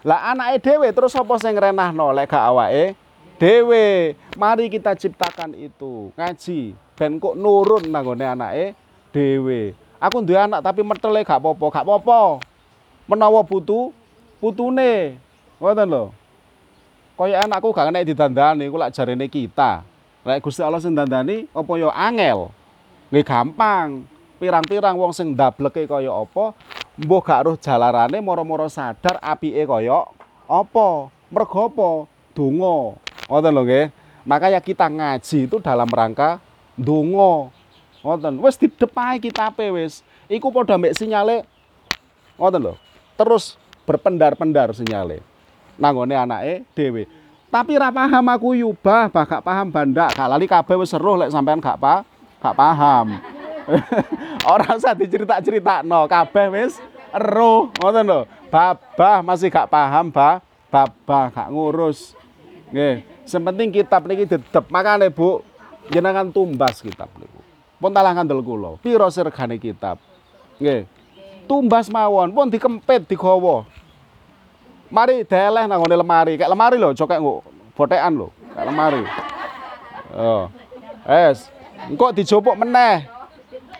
[0.00, 2.96] Lah anake dhewe terus apa sing renahno lek gak awake
[3.36, 4.16] dhewe.
[4.40, 6.08] Mari kita ciptakan itu.
[6.16, 8.72] Ngaji ben kok nurun nanggone anake
[9.12, 9.76] dhewe.
[10.00, 12.40] Aku duwe anak tapi metele gak apa-apa, gak apa-apa.
[13.04, 13.92] Menawa putu
[14.40, 15.20] putune.
[15.60, 16.04] Ngoten lho.
[17.16, 19.80] Kaya anakku gak kena didandani, ku lak jarene kita.
[20.20, 22.52] Lek Gusti Allah sing dandani apa ya angel.
[23.08, 24.04] Nggih gampang.
[24.36, 26.52] Pirang-pirang wong sing ndableke kaya apa,
[27.00, 30.04] mbuh gak roh jalarane moro-moro sadar apike kaya
[30.44, 31.08] apa.
[31.32, 31.90] Mergo apa?
[32.36, 33.00] Donga.
[33.32, 33.86] Ngoten lho nggih.
[34.28, 36.36] Makanya kita ngaji itu dalam rangka
[36.76, 37.48] donga.
[38.04, 38.44] Ngoten.
[38.44, 40.04] Wis didepahi kitabe wis.
[40.28, 41.48] Iku padha mbek sinyale
[42.36, 42.74] ngoten lho.
[43.16, 43.56] Terus
[43.88, 45.24] berpendar-pendar sinyale.
[45.76, 47.04] Nanggone anake dhewe.
[47.46, 51.30] Tapi ra paham aku yubah, bah gak paham banda, gak lali kabeh wis seruh lek
[51.30, 52.02] sampean gak pa,
[52.42, 53.22] gak paham.
[54.52, 56.76] Ora usah dicerita-critakno, kabeh wis
[57.14, 58.20] eruh, ngoten lho.
[58.50, 62.18] Babah masih gak paham, bah, babah gak ngurus.
[62.74, 64.66] Nggih, sepenting kitab niki dedep.
[64.66, 65.40] Makane Bu,
[65.88, 67.40] jenengan tumbas kitab niku.
[67.78, 68.82] Pun talah ngandel kula.
[68.82, 70.02] Regane kitab?
[70.58, 70.84] Nggih.
[71.46, 73.62] Tumbas mawon, pun dikempit digawa.
[74.90, 76.38] Mari deleh nang lemari.
[76.38, 77.42] Kayak lemari lho, cokek nggo
[77.74, 78.28] botekan lho.
[78.54, 79.02] Kayak lemari.
[80.16, 80.46] Oh.
[81.06, 81.50] Es.
[81.86, 83.06] Engko dijopok meneh.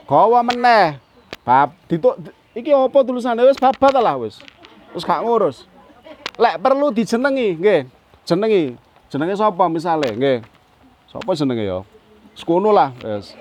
[0.06, 0.98] Gawa meneh.
[1.46, 2.18] Bab dituk
[2.54, 4.42] iki apa tulisane wis babat lah wis.
[4.94, 5.66] Wis gak ngurus.
[6.36, 7.80] Lek perlu dijenengi, nggih.
[8.26, 8.76] Jenengi.
[9.08, 10.42] Jenenge sapa misale, nggih.
[11.08, 11.80] Sapa jenenge ya?
[12.36, 13.32] Sekono lah, wis.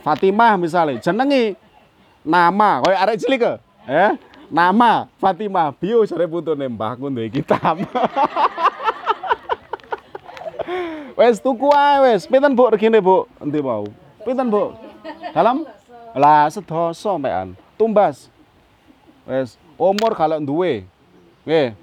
[0.00, 1.56] Fatimah misale, jenengi
[2.24, 3.60] nama koyo arek cilik?
[3.88, 4.12] Eh?
[4.52, 7.80] Nama Fatimah bio jare putune mbahku duwe kitab.
[11.18, 12.28] wes tuku ae wes.
[12.28, 13.28] Pinten Bu regine Bu?
[13.40, 13.88] Endi mau?
[14.24, 14.74] Pinten Bu?
[15.32, 15.64] Dalam?
[16.14, 17.56] Lah sedoso mekan.
[17.76, 18.28] Tumbas.
[19.24, 20.84] Wes umur kalau duwe.
[21.44, 21.76] Nggih.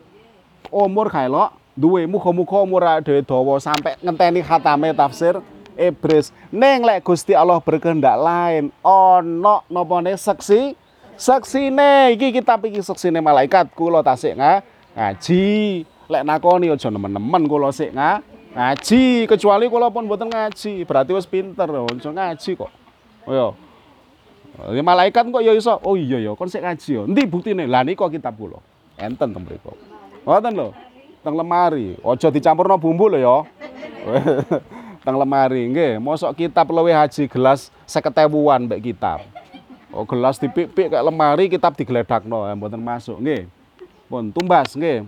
[0.72, 5.40] Umur kalau duwe muga-muga umur dhewe dawa sampai ngenteni khatame tafsir
[5.80, 6.36] Ibris.
[6.52, 10.76] Neng lek Gusti Allah berkehendak lain, ana napa seksi
[11.22, 14.66] Saksine iki kitab iki saksine malaikat kula tasik nga,
[14.98, 15.86] ngaji.
[16.10, 18.26] Lek nakoni aja nemen-nemen kula sik nga,
[18.58, 20.82] ngaji kecuali kula pun mboten ngaji.
[20.82, 22.72] Berarti wis pinter aja ngaji kok.
[23.30, 23.48] Oh ya.
[24.74, 25.78] Ya malaikat kok ya iso.
[25.86, 27.02] Oh iya ya, kon sik ngaji ya.
[27.06, 27.70] Endi buktine?
[27.70, 28.58] Lah niku kitab kula.
[28.98, 29.78] Enten teng mriku.
[30.26, 30.74] Ngoten lho.
[31.22, 32.02] Teng lemari.
[32.02, 33.38] Aja dicampurno bumbu lho ya.
[35.06, 36.02] teng lemari nggih.
[36.02, 39.31] Mosok kitab luwih haji gelas 50.000-an mbek kitab.
[39.92, 43.44] Oh gelas dipik-pik kayak lemari kitab digledakno ya mboten masuk nggih.
[44.08, 45.04] Pun tumbas nggih.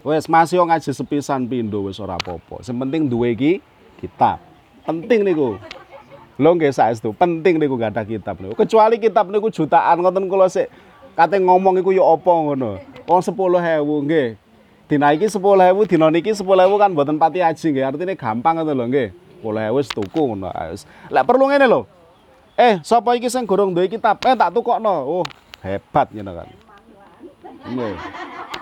[0.00, 2.64] Wes masih ngaji sepisan pindo wis ora apa-apa.
[2.64, 3.36] Sing penting duwe
[4.00, 4.40] kitab.
[4.88, 5.60] Penting niku.
[6.40, 8.56] Lho nggih saestu, penting niku gadah kitab niku.
[8.56, 10.72] Kecuali kitab niku jutaan ngoten kula sik
[11.12, 12.80] kate ngomong iku ya apa ngono.
[13.04, 14.28] Wong 10.000 nggih.
[14.88, 16.48] Dina iki 10.000, dina niki 10.000
[16.80, 17.84] kan mboten pati aji nggih.
[17.84, 19.08] Artine gampang ngoten lho nggih.
[19.44, 20.48] 10.000 wis tuku ngono.
[21.12, 21.99] Lek perlu ngene lho.
[22.60, 24.20] Eh, sapa iki sing gorong duwe kitab?
[24.20, 24.92] Eh, tak tukokno.
[25.08, 25.24] Oh,
[25.64, 26.48] hebat ngono kan.
[27.72, 27.96] Nggih.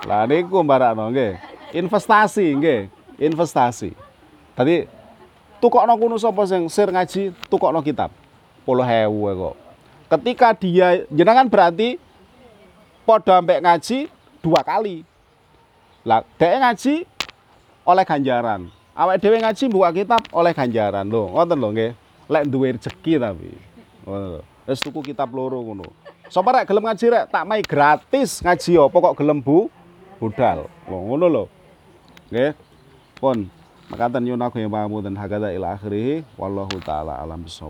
[0.07, 1.35] Lah niku mbarakno nggih.
[1.75, 2.87] Investasi nggih.
[3.19, 3.99] Investasi.
[4.55, 4.87] Tadi
[5.59, 8.15] tukokno kuno sapa sing sir ngaji, tukokno kitab.
[8.63, 9.57] 10.000 kok.
[10.15, 11.99] Ketika dia jenengan berarti
[13.03, 14.07] padha ambek ngaji
[14.39, 15.03] dua kali.
[16.07, 16.95] Lah, dhek ngaji
[17.83, 18.71] oleh ganjaran.
[18.95, 21.35] Awake dhewe ngaji buka kitab oleh ganjaran lho.
[21.35, 21.93] Ngoten lho nggih.
[22.31, 23.68] Lek duwe rezeki tapi.
[24.69, 25.89] Wis tuku kitab loro ngono.
[26.29, 29.73] Sapa rek gelem ngaji rek tak mai gratis ngaji apa kok gelem bu
[30.21, 30.69] budal.
[30.87, 31.45] Lho ngono lho.
[32.29, 32.53] Nggih.
[33.19, 33.51] Pun
[33.91, 37.67] makaten yun aku yang pahamu dan hakada ila akhirih wallahu taala alam bisawab.